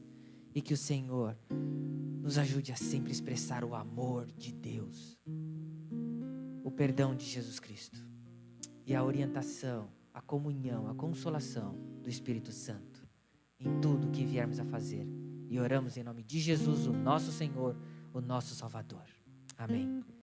e 0.55 0.62
que 0.62 0.72
o 0.72 0.76
Senhor 0.76 1.36
nos 2.22 2.38
ajude 2.38 2.70
a 2.70 2.76
sempre 2.76 3.11
expressar 3.11 3.64
o 3.64 3.74
amor 3.74 4.26
de 4.26 4.53
Deus, 4.53 5.18
o 6.62 6.70
perdão 6.70 7.16
de 7.16 7.24
Jesus 7.24 7.59
Cristo 7.59 7.98
e 8.86 8.94
a 8.94 9.03
orientação, 9.03 9.90
a 10.14 10.20
comunhão, 10.20 10.86
a 10.86 10.94
consolação 10.94 11.76
do 12.00 12.09
Espírito 12.09 12.53
Santo 12.53 12.91
em 13.64 13.80
tudo 13.80 14.10
que 14.10 14.24
viermos 14.24 14.58
a 14.58 14.64
fazer. 14.64 15.06
E 15.48 15.58
oramos 15.60 15.96
em 15.96 16.02
nome 16.02 16.22
de 16.22 16.40
Jesus, 16.40 16.86
o 16.86 16.92
nosso 16.92 17.30
Senhor, 17.30 17.76
o 18.12 18.20
nosso 18.20 18.54
Salvador. 18.54 19.04
Amém. 19.56 20.02